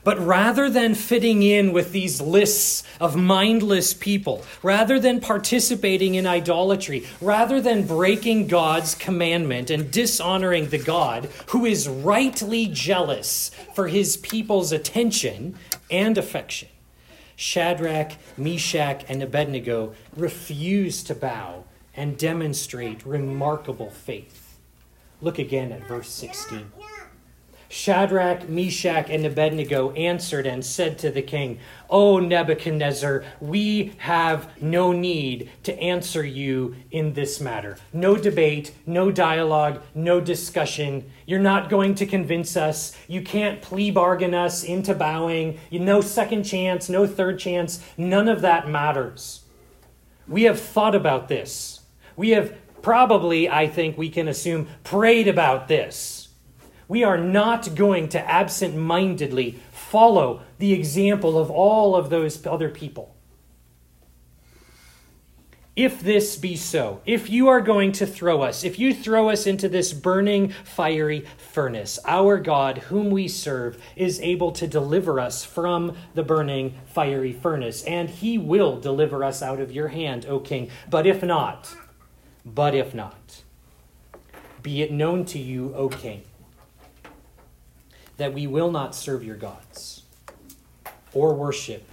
But 0.05 0.17
rather 0.25 0.69
than 0.69 0.95
fitting 0.95 1.43
in 1.43 1.73
with 1.73 1.91
these 1.91 2.21
lists 2.21 2.85
of 3.01 3.17
mindless 3.17 3.93
people, 3.93 4.45
rather 4.63 5.01
than 5.01 5.19
participating 5.19 6.15
in 6.15 6.25
idolatry, 6.25 7.05
rather 7.19 7.59
than 7.59 7.85
breaking 7.85 8.47
God's 8.47 8.95
commandment 8.95 9.69
and 9.69 9.91
dishonoring 9.91 10.69
the 10.69 10.77
God 10.77 11.25
who 11.47 11.65
is 11.65 11.89
rightly 11.89 12.67
jealous 12.67 13.51
for 13.75 13.89
his 13.89 14.15
people's 14.15 14.71
attention 14.71 15.59
and 15.91 16.17
affection, 16.17 16.69
Shadrach, 17.35 18.13
Meshach, 18.37 19.03
and 19.09 19.21
Abednego 19.21 19.93
refuse 20.15 21.03
to 21.03 21.13
bow 21.13 21.65
and 21.99 22.17
demonstrate 22.17 23.05
remarkable 23.05 23.89
faith. 23.89 24.57
Look 25.21 25.37
again 25.37 25.73
at 25.73 25.85
verse 25.85 26.09
16. 26.09 26.71
Shadrach, 27.67 28.47
Meshach, 28.47 29.09
and 29.09 29.25
Abednego 29.25 29.91
answered 29.91 30.47
and 30.47 30.63
said 30.65 30.97
to 30.99 31.11
the 31.11 31.21
king, 31.21 31.59
O 31.89 32.17
Nebuchadnezzar, 32.17 33.25
we 33.41 33.91
have 33.97 34.49
no 34.61 34.93
need 34.93 35.51
to 35.63 35.77
answer 35.77 36.25
you 36.25 36.77
in 36.89 37.15
this 37.15 37.41
matter. 37.41 37.77
No 37.91 38.15
debate, 38.15 38.73
no 38.85 39.11
dialogue, 39.11 39.81
no 39.93 40.21
discussion. 40.21 41.11
You're 41.25 41.39
not 41.39 41.69
going 41.69 41.95
to 41.95 42.05
convince 42.05 42.55
us. 42.55 42.95
You 43.09 43.21
can't 43.21 43.61
plea 43.61 43.91
bargain 43.91 44.33
us 44.33 44.63
into 44.63 44.95
bowing. 44.95 45.59
No 45.69 45.99
second 45.99 46.43
chance, 46.45 46.87
no 46.87 47.05
third 47.05 47.39
chance. 47.39 47.83
None 47.97 48.29
of 48.29 48.39
that 48.39 48.69
matters. 48.69 49.43
We 50.29 50.43
have 50.43 50.61
thought 50.61 50.95
about 50.95 51.27
this. 51.27 51.78
We 52.19 52.31
have 52.31 52.53
probably, 52.81 53.49
I 53.49 53.67
think 53.67 53.97
we 53.97 54.09
can 54.09 54.27
assume, 54.27 54.67
prayed 54.83 55.29
about 55.29 55.69
this. 55.69 56.27
We 56.89 57.01
are 57.05 57.17
not 57.17 57.75
going 57.75 58.09
to 58.09 58.19
absent 58.19 58.75
mindedly 58.75 59.57
follow 59.71 60.41
the 60.57 60.73
example 60.73 61.39
of 61.39 61.49
all 61.49 61.95
of 61.95 62.09
those 62.09 62.45
other 62.45 62.67
people. 62.67 63.15
if 65.79 66.01
this 66.01 66.35
be 66.35 66.57
so, 66.57 66.99
if 67.05 67.29
you 67.29 67.47
are 67.47 67.61
going 67.61 67.93
to 67.93 68.05
throw 68.05 68.41
us, 68.41 68.65
if 68.65 68.77
you 68.77 68.93
throw 68.93 69.29
us 69.29 69.47
into 69.47 69.69
this 69.69 69.93
burning, 69.93 70.49
fiery 70.65 71.25
furnace, 71.37 71.97
our 72.03 72.37
God, 72.37 72.79
whom 72.89 73.09
we 73.11 73.29
serve, 73.29 73.81
is 73.95 74.19
able 74.19 74.51
to 74.51 74.67
deliver 74.67 75.21
us 75.21 75.45
from 75.45 75.95
the 76.15 76.23
burning, 76.23 76.73
fiery 76.85 77.31
furnace, 77.31 77.81
and 77.83 78.09
he 78.09 78.37
will 78.37 78.77
deliver 78.77 79.23
us 79.23 79.41
out 79.41 79.61
of 79.61 79.71
your 79.71 79.87
hand, 79.87 80.25
O 80.25 80.41
king. 80.41 80.69
But 80.89 81.07
if 81.07 81.23
not, 81.23 81.73
but 82.53 82.73
if 82.73 82.93
not, 82.93 83.43
be 84.61 84.81
it 84.81 84.91
known 84.91 85.25
to 85.25 85.39
you, 85.39 85.73
O 85.75 85.89
king, 85.89 86.23
that 88.17 88.33
we 88.33 88.47
will 88.47 88.71
not 88.71 88.95
serve 88.95 89.23
your 89.23 89.35
gods 89.35 90.03
or 91.13 91.33
worship 91.33 91.87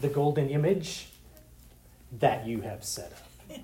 the 0.00 0.08
golden 0.08 0.48
image 0.48 1.08
that 2.18 2.46
you 2.46 2.62
have 2.62 2.82
set 2.84 3.12
up. 3.12 3.58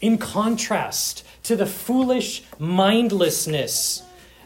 In 0.00 0.16
contrast 0.16 1.24
to 1.42 1.56
the 1.56 1.66
foolish 1.66 2.42
mindlessness 2.58 4.02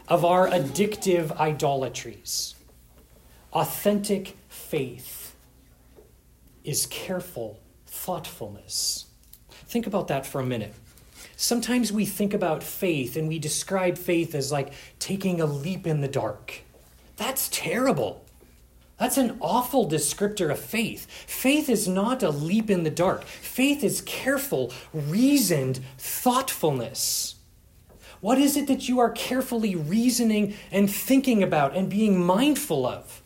of 0.07 0.25
our 0.25 0.49
addictive 0.49 1.35
idolatries, 1.37 2.55
authentic 3.53 4.35
faith 4.49 5.35
is 6.65 6.85
careful 6.87 7.59
thoughtfulness. 7.85 9.04
Think 9.67 9.87
about 9.87 10.07
that 10.07 10.25
for 10.25 10.39
a 10.39 10.45
minute. 10.45 10.73
Sometimes 11.37 11.91
we 11.91 12.05
think 12.05 12.33
about 12.33 12.63
faith 12.63 13.15
and 13.15 13.27
we 13.27 13.39
describe 13.39 13.97
faith 13.97 14.33
as 14.33 14.51
like 14.51 14.73
taking 14.99 15.41
a 15.41 15.45
leap 15.45 15.85
in 15.85 16.01
the 16.01 16.07
dark. 16.07 16.61
That's 17.17 17.49
terrible. 17.49 18.23
That's 18.97 19.17
an 19.17 19.37
awful 19.41 19.89
descriptor 19.89 20.49
of 20.49 20.59
faith. 20.59 21.09
Faith 21.27 21.69
is 21.69 21.87
not 21.87 22.23
a 22.23 22.29
leap 22.29 22.69
in 22.69 22.83
the 22.83 22.89
dark, 22.89 23.23
faith 23.25 23.83
is 23.83 24.01
careful, 24.01 24.71
reasoned 24.93 25.81
thoughtfulness. 25.97 27.35
What 28.21 28.37
is 28.37 28.55
it 28.55 28.67
that 28.67 28.87
you 28.87 28.99
are 28.99 29.11
carefully 29.11 29.75
reasoning 29.75 30.55
and 30.71 30.89
thinking 30.89 31.43
about 31.43 31.75
and 31.75 31.89
being 31.89 32.23
mindful 32.23 32.85
of? 32.85 33.21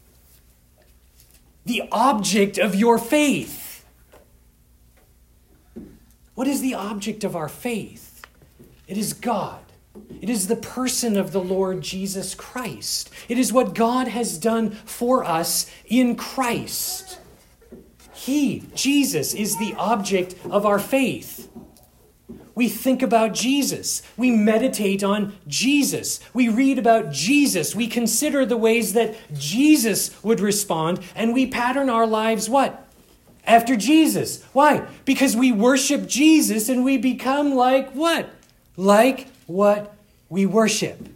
The 1.65 1.83
object 1.91 2.57
of 2.57 2.75
your 2.75 2.97
faith. 2.97 3.68
What 6.39 6.47
is 6.47 6.61
the 6.61 6.75
object 6.75 7.25
of 7.25 7.35
our 7.35 7.49
faith? 7.49 8.25
It 8.87 8.97
is 8.97 9.11
God. 9.11 9.59
It 10.21 10.29
is 10.29 10.47
the 10.47 10.55
person 10.55 11.17
of 11.17 11.33
the 11.33 11.41
Lord 11.41 11.81
Jesus 11.81 12.33
Christ. 12.33 13.09
It 13.27 13.37
is 13.37 13.51
what 13.51 13.75
God 13.75 14.07
has 14.07 14.37
done 14.37 14.71
for 14.71 15.25
us 15.25 15.69
in 15.85 16.15
Christ. 16.15 17.19
He, 18.13 18.63
Jesus, 18.73 19.33
is 19.33 19.57
the 19.57 19.75
object 19.77 20.35
of 20.49 20.65
our 20.65 20.79
faith. 20.79 21.49
We 22.55 22.69
think 22.69 23.01
about 23.01 23.33
Jesus. 23.33 24.01
We 24.15 24.31
meditate 24.31 25.03
on 25.03 25.35
Jesus. 25.45 26.21
We 26.33 26.47
read 26.47 26.79
about 26.79 27.11
Jesus. 27.11 27.75
We 27.75 27.87
consider 27.87 28.45
the 28.45 28.55
ways 28.55 28.93
that 28.93 29.13
Jesus 29.37 30.23
would 30.23 30.39
respond, 30.39 31.01
and 31.15 31.33
we 31.33 31.47
pattern 31.47 31.89
our 31.89 32.07
lives 32.07 32.47
what? 32.47 32.88
After 33.45 33.75
Jesus. 33.75 34.43
Why? 34.53 34.87
Because 35.05 35.35
we 35.35 35.51
worship 35.51 36.07
Jesus 36.07 36.69
and 36.69 36.83
we 36.83 36.97
become 36.97 37.55
like 37.55 37.91
what? 37.91 38.29
Like 38.77 39.27
what 39.47 39.95
we 40.29 40.45
worship. 40.45 41.07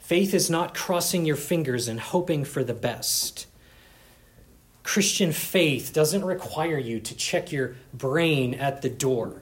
Faith 0.00 0.34
is 0.34 0.50
not 0.50 0.74
crossing 0.74 1.24
your 1.24 1.36
fingers 1.36 1.88
and 1.88 1.98
hoping 1.98 2.44
for 2.44 2.62
the 2.62 2.74
best. 2.74 3.46
Christian 4.82 5.32
faith 5.32 5.92
doesn't 5.94 6.24
require 6.24 6.78
you 6.78 7.00
to 7.00 7.14
check 7.14 7.50
your 7.50 7.76
brain 7.94 8.52
at 8.52 8.82
the 8.82 8.90
door. 8.90 9.40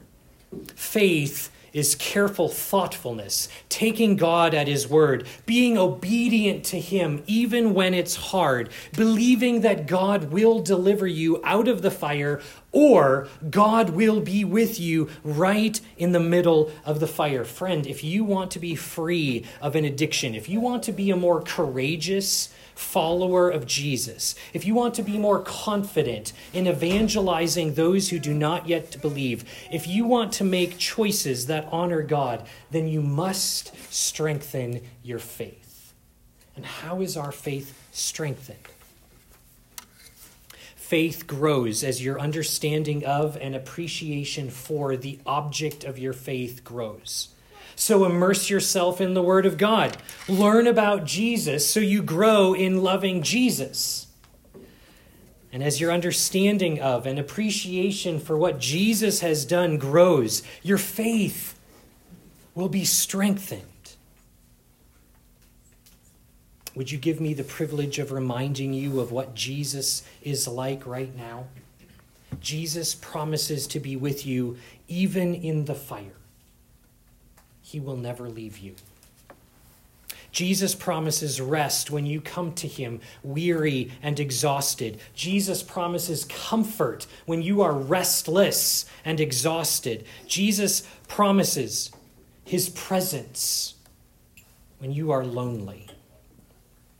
Faith 0.75 1.51
is 1.73 1.95
careful 1.95 2.49
thoughtfulness, 2.49 3.47
taking 3.69 4.15
God 4.15 4.53
at 4.53 4.67
His 4.67 4.87
word, 4.87 5.27
being 5.45 5.77
obedient 5.77 6.63
to 6.65 6.79
Him 6.79 7.23
even 7.27 7.73
when 7.73 7.93
it's 7.93 8.15
hard, 8.15 8.69
believing 8.95 9.61
that 9.61 9.87
God 9.87 10.31
will 10.31 10.59
deliver 10.59 11.07
you 11.07 11.41
out 11.43 11.67
of 11.67 11.81
the 11.81 11.91
fire 11.91 12.41
or 12.71 13.27
God 13.49 13.89
will 13.91 14.21
be 14.21 14.45
with 14.45 14.79
you 14.79 15.09
right 15.23 15.79
in 15.97 16.11
the 16.11 16.19
middle 16.19 16.71
of 16.85 16.99
the 16.99 17.07
fire. 17.07 17.43
Friend, 17.43 17.85
if 17.85 18.03
you 18.03 18.23
want 18.23 18.51
to 18.51 18.59
be 18.59 18.75
free 18.75 19.45
of 19.61 19.75
an 19.75 19.85
addiction, 19.85 20.35
if 20.35 20.47
you 20.47 20.59
want 20.59 20.83
to 20.83 20.91
be 20.91 21.11
a 21.11 21.15
more 21.15 21.41
courageous, 21.41 22.49
follower 22.81 23.49
of 23.49 23.65
Jesus, 23.65 24.35
if 24.53 24.65
you 24.65 24.73
want 24.73 24.95
to 24.95 25.03
be 25.03 25.17
more 25.17 25.39
confident 25.39 26.33
in 26.53 26.67
evangelizing 26.67 27.75
those 27.75 28.09
who 28.09 28.19
do 28.19 28.33
not 28.33 28.67
yet 28.67 29.01
believe, 29.01 29.45
if 29.71 29.87
you 29.87 30.05
want 30.05 30.33
to 30.33 30.43
make 30.43 30.77
choices 30.77 31.47
that 31.47 31.67
honor 31.71 32.01
God, 32.01 32.45
then 32.71 32.87
you 32.87 33.01
must 33.01 33.71
strengthen 33.93 34.81
your 35.03 35.19
faith. 35.19 35.93
And 36.55 36.65
how 36.65 37.01
is 37.01 37.15
our 37.15 37.31
faith 37.31 37.77
strengthened? 37.91 38.57
Faith 40.75 41.25
grows 41.25 41.85
as 41.85 42.03
your 42.03 42.19
understanding 42.19 43.05
of 43.05 43.37
and 43.37 43.55
appreciation 43.55 44.49
for 44.49 44.97
the 44.97 45.19
object 45.25 45.85
of 45.85 45.97
your 45.97 46.11
faith 46.11 46.65
grows. 46.65 47.29
So 47.81 48.05
immerse 48.05 48.47
yourself 48.47 49.01
in 49.01 49.15
the 49.15 49.23
Word 49.23 49.43
of 49.47 49.57
God. 49.57 49.97
Learn 50.29 50.67
about 50.67 51.03
Jesus 51.03 51.67
so 51.67 51.79
you 51.79 52.03
grow 52.03 52.53
in 52.53 52.83
loving 52.83 53.23
Jesus. 53.23 54.05
And 55.51 55.63
as 55.63 55.81
your 55.81 55.91
understanding 55.91 56.79
of 56.79 57.07
and 57.07 57.17
appreciation 57.17 58.19
for 58.19 58.37
what 58.37 58.59
Jesus 58.59 59.21
has 59.21 59.45
done 59.45 59.79
grows, 59.79 60.43
your 60.61 60.77
faith 60.77 61.59
will 62.53 62.69
be 62.69 62.85
strengthened. 62.85 63.95
Would 66.75 66.91
you 66.91 66.99
give 66.99 67.19
me 67.19 67.33
the 67.33 67.43
privilege 67.43 67.97
of 67.97 68.11
reminding 68.11 68.75
you 68.75 68.99
of 68.99 69.11
what 69.11 69.33
Jesus 69.33 70.03
is 70.21 70.47
like 70.47 70.85
right 70.85 71.17
now? 71.17 71.45
Jesus 72.39 72.93
promises 72.93 73.65
to 73.65 73.79
be 73.79 73.95
with 73.95 74.23
you 74.23 74.59
even 74.87 75.33
in 75.33 75.65
the 75.65 75.73
fire. 75.73 76.20
He 77.71 77.79
will 77.79 77.95
never 77.95 78.27
leave 78.27 78.57
you. 78.57 78.75
Jesus 80.33 80.75
promises 80.75 81.39
rest 81.39 81.89
when 81.89 82.05
you 82.05 82.19
come 82.19 82.51
to 82.55 82.67
him 82.67 82.99
weary 83.23 83.93
and 84.03 84.19
exhausted. 84.19 84.99
Jesus 85.15 85.63
promises 85.63 86.25
comfort 86.25 87.07
when 87.25 87.41
you 87.41 87.61
are 87.61 87.71
restless 87.71 88.85
and 89.05 89.21
exhausted. 89.21 90.03
Jesus 90.27 90.85
promises 91.07 91.91
his 92.43 92.67
presence 92.67 93.75
when 94.79 94.91
you 94.91 95.11
are 95.11 95.23
lonely. 95.23 95.87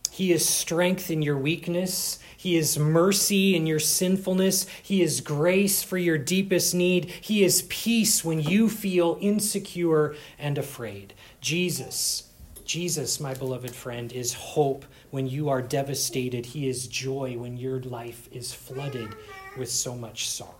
He 0.09 0.31
is 0.31 0.47
strength 0.47 1.11
in 1.11 1.21
your 1.21 1.37
weakness. 1.37 2.19
He 2.41 2.57
is 2.57 2.79
mercy 2.79 3.55
in 3.55 3.67
your 3.67 3.77
sinfulness. 3.77 4.65
He 4.81 5.03
is 5.03 5.21
grace 5.21 5.83
for 5.83 5.99
your 5.99 6.17
deepest 6.17 6.73
need. 6.73 7.05
He 7.05 7.43
is 7.43 7.67
peace 7.69 8.25
when 8.25 8.41
you 8.41 8.67
feel 8.67 9.19
insecure 9.21 10.15
and 10.39 10.57
afraid. 10.57 11.13
Jesus, 11.39 12.31
Jesus, 12.65 13.19
my 13.19 13.35
beloved 13.35 13.75
friend, 13.75 14.11
is 14.11 14.33
hope 14.33 14.85
when 15.11 15.27
you 15.27 15.49
are 15.49 15.61
devastated. 15.61 16.47
He 16.47 16.67
is 16.67 16.87
joy 16.87 17.37
when 17.37 17.57
your 17.57 17.79
life 17.81 18.27
is 18.31 18.51
flooded 18.51 19.09
with 19.55 19.69
so 19.69 19.95
much 19.95 20.27
sorrow. 20.27 20.55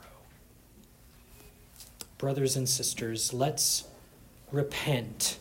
Brothers 2.19 2.57
and 2.57 2.69
sisters, 2.69 3.33
let's 3.33 3.85
repent 4.51 5.39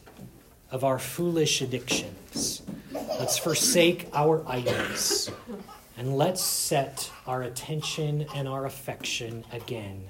of 0.70 0.84
our 0.84 0.98
foolish 0.98 1.60
addictions. 1.60 2.62
Let's 2.90 3.36
forsake 3.36 4.08
our 4.14 4.42
idols. 4.48 5.30
And 6.00 6.16
let's 6.16 6.42
set 6.42 7.12
our 7.26 7.42
attention 7.42 8.24
and 8.34 8.48
our 8.48 8.64
affection 8.64 9.44
again 9.52 10.08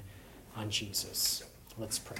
on 0.55 0.69
Jesus. 0.69 1.43
Let's 1.77 1.99
pray. 1.99 2.15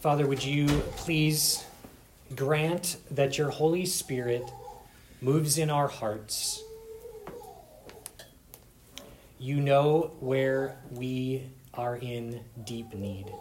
Father, 0.00 0.26
would 0.26 0.42
you 0.42 0.68
please 0.96 1.62
grant 2.34 2.96
that 3.10 3.36
your 3.36 3.50
Holy 3.50 3.84
Spirit 3.84 4.50
moves 5.20 5.58
in 5.58 5.68
our 5.68 5.88
hearts? 5.88 6.62
You 9.38 9.60
know 9.60 10.12
where 10.20 10.78
we 10.90 11.44
are 11.74 11.96
in 11.96 12.40
deep 12.64 12.94
need. 12.94 13.32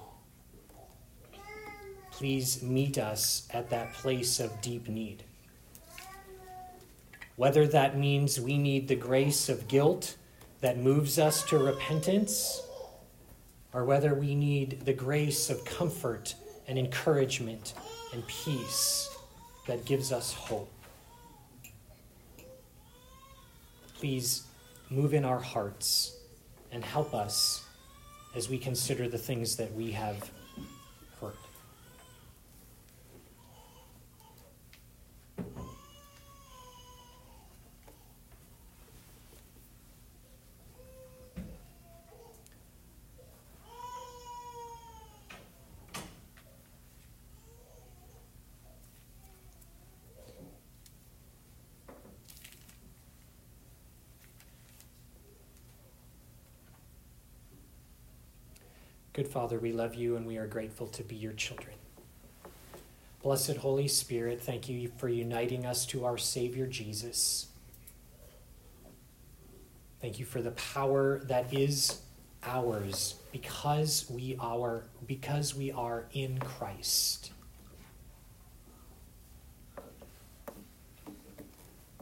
Please 2.11 2.63
meet 2.63 2.97
us 2.97 3.47
at 3.51 3.69
that 3.69 3.93
place 3.93 4.39
of 4.39 4.61
deep 4.61 4.88
need. 4.88 5.23
Whether 7.36 7.67
that 7.67 7.97
means 7.97 8.39
we 8.39 8.57
need 8.57 8.88
the 8.88 8.95
grace 8.95 9.49
of 9.49 9.67
guilt 9.67 10.15
that 10.61 10.80
moves 10.80 11.19
us 11.19 11.43
to 11.49 11.57
repentance, 11.59 12.63
or 13.73 13.86
whether 13.86 14.15
we 14.15 14.34
need 14.34 14.82
the 14.86 14.93
grace 14.93 15.51
of 15.51 15.63
comfort 15.63 16.34
and 16.67 16.80
encouragement 16.80 17.75
and 18.13 18.25
peace 18.25 19.15
that 19.67 19.86
gives 19.86 20.11
us 20.11 20.34
hope. 20.34 20.71
Please 23.99 24.43
move 24.89 25.13
in 25.13 25.23
our 25.23 25.39
hearts 25.39 26.17
and 26.71 26.84
help 26.84 27.13
us 27.13 27.66
as 28.38 28.49
we 28.49 28.59
consider 28.59 29.09
the 29.09 29.17
things 29.17 29.55
that 29.55 29.73
we 29.73 29.91
have 29.91 30.29
heard. 31.19 31.33
Good 59.18 59.28
Father, 59.28 59.57
we 59.57 59.72
love 59.72 59.95
you 59.95 60.15
and 60.15 60.28
we 60.28 60.38
are 60.38 60.45
grateful 60.45 60.86
to 60.89 61.01
be 61.01 61.15
your 61.15 61.34
children. 61.34 61.74
Blessed 63.24 63.57
Holy 63.57 63.88
Spirit, 63.88 64.39
thank 64.39 64.70
you 64.70 64.91
for 64.97 65.09
uniting 65.09 65.65
us 65.65 65.88
to 65.88 66.05
our 66.05 66.20
Savior 66.20 66.68
Jesus. 66.68 67.47
Thank 70.01 70.20
you 70.20 70.26
for 70.26 70.43
the 70.43 70.51
power 70.51 71.18
that 71.24 71.51
is 71.51 72.01
ours 72.43 73.15
because 73.32 74.07
we 74.07 74.38
are 74.39 74.84
because 75.07 75.55
we 75.55 75.72
are 75.72 76.05
in 76.13 76.38
Christ. 76.38 77.32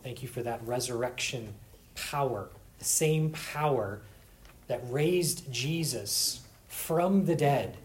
Thank 0.04 0.22
you 0.22 0.28
for 0.28 0.44
that 0.44 0.62
resurrection 0.68 1.54
power, 1.96 2.50
the 2.78 2.84
same 2.84 3.30
power 3.30 4.02
that 4.68 4.82
raised 4.90 5.50
Jesus 5.50 6.42
from 6.76 7.26
the 7.26 7.36
dead 7.36 7.78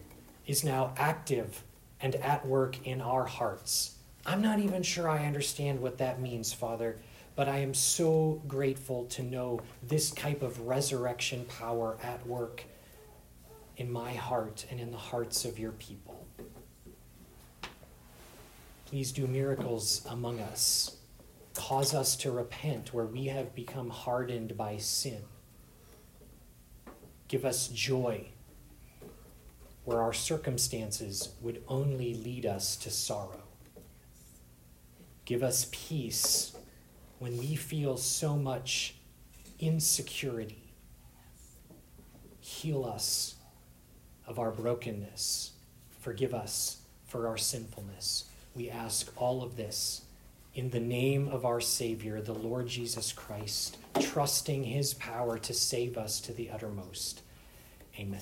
is 0.45 0.63
now 0.63 0.93
active 0.95 1.63
and 2.01 2.13
at 2.15 2.45
work 2.45 2.85
in 2.85 3.01
our 3.01 3.25
hearts. 3.25 3.95
I'm 4.27 4.43
not 4.43 4.59
even 4.59 4.83
sure 4.83 5.09
I 5.09 5.25
understand 5.25 5.79
what 5.79 5.97
that 5.97 6.21
means, 6.21 6.53
Father, 6.53 6.99
but 7.35 7.49
I 7.49 7.59
am 7.59 7.73
so 7.73 8.43
grateful 8.47 9.05
to 9.05 9.23
know 9.23 9.61
this 9.81 10.11
type 10.11 10.43
of 10.43 10.67
resurrection 10.67 11.45
power 11.45 11.97
at 12.03 12.27
work 12.27 12.63
in 13.77 13.91
my 13.91 14.13
heart 14.13 14.67
and 14.69 14.79
in 14.79 14.91
the 14.91 14.97
hearts 14.97 15.45
of 15.45 15.57
your 15.57 15.71
people. 15.71 16.27
Please 18.85 19.11
do 19.11 19.25
miracles 19.25 20.05
among 20.11 20.39
us. 20.41 20.97
Cause 21.55 21.95
us 21.95 22.15
to 22.17 22.29
repent 22.29 22.93
where 22.93 23.05
we 23.05 23.25
have 23.27 23.55
become 23.55 23.89
hardened 23.89 24.55
by 24.55 24.77
sin. 24.77 25.23
Give 27.27 27.45
us 27.45 27.69
joy 27.69 28.30
where 29.91 30.01
our 30.01 30.13
circumstances 30.13 31.33
would 31.41 31.61
only 31.67 32.13
lead 32.13 32.45
us 32.45 32.77
to 32.77 32.89
sorrow. 32.89 33.43
Give 35.25 35.43
us 35.43 35.67
peace 35.71 36.55
when 37.19 37.37
we 37.37 37.55
feel 37.55 37.97
so 37.97 38.37
much 38.37 38.95
insecurity. 39.59 40.73
Heal 42.39 42.85
us 42.85 43.35
of 44.25 44.39
our 44.39 44.51
brokenness. 44.51 45.51
Forgive 45.99 46.33
us 46.33 46.77
for 47.05 47.27
our 47.27 47.37
sinfulness. 47.37 48.25
We 48.55 48.69
ask 48.69 49.11
all 49.17 49.43
of 49.43 49.57
this 49.57 50.03
in 50.55 50.69
the 50.69 50.79
name 50.79 51.27
of 51.27 51.43
our 51.45 51.59
Savior, 51.59 52.21
the 52.21 52.33
Lord 52.33 52.67
Jesus 52.67 53.11
Christ, 53.11 53.77
trusting 53.99 54.63
his 54.63 54.93
power 54.93 55.37
to 55.39 55.53
save 55.53 55.97
us 55.97 56.21
to 56.21 56.33
the 56.33 56.49
uttermost. 56.49 57.21
Amen. 57.99 58.21